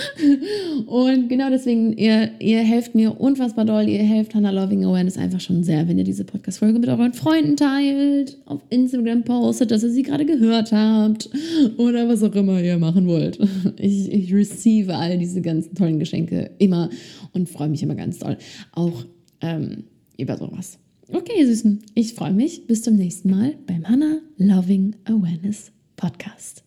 Und 0.86 1.28
genau 1.28 1.50
deswegen, 1.50 1.96
ihr, 1.96 2.30
ihr 2.38 2.60
helft 2.60 2.94
mir 2.94 3.20
unfassbar 3.20 3.64
doll. 3.64 3.88
Ihr 3.88 4.02
helft 4.02 4.34
Hannah 4.34 4.50
Loving 4.50 4.84
Awareness 4.84 5.18
einfach 5.18 5.40
schon 5.40 5.62
sehr, 5.64 5.88
wenn 5.88 5.98
ihr 5.98 6.04
diese 6.04 6.24
Podcast-Folge 6.24 6.78
mit 6.78 6.88
euren 6.88 7.12
Freunden 7.12 7.56
teilt, 7.56 8.38
auf 8.46 8.62
Instagram 8.70 9.24
postet, 9.24 9.70
dass 9.70 9.82
ihr 9.82 9.90
sie 9.90 10.02
gerade 10.02 10.24
gehört 10.24 10.72
habt 10.72 11.30
oder 11.76 12.08
was 12.08 12.22
auch 12.22 12.34
immer 12.34 12.60
ihr 12.62 12.78
machen 12.78 13.06
wollt. 13.06 13.38
Ich, 13.76 14.12
ich 14.12 14.32
receive 14.34 14.94
all 14.94 15.18
diese 15.18 15.40
ganzen 15.40 15.74
tollen 15.74 15.98
Geschenke 15.98 16.50
immer 16.58 16.90
und 17.32 17.48
freue 17.48 17.68
mich 17.68 17.82
immer 17.82 17.94
ganz 17.94 18.18
doll. 18.18 18.36
Auch 18.72 19.04
ähm, 19.40 19.84
über 20.16 20.36
sowas. 20.36 20.78
Okay, 21.12 21.32
ihr 21.38 21.46
Süßen, 21.46 21.82
ich 21.94 22.14
freue 22.14 22.32
mich. 22.32 22.66
Bis 22.66 22.82
zum 22.82 22.96
nächsten 22.96 23.30
Mal 23.30 23.54
beim 23.66 23.88
Hannah 23.88 24.20
Loving 24.38 24.94
Awareness 25.04 25.72
Podcast. 25.96 26.61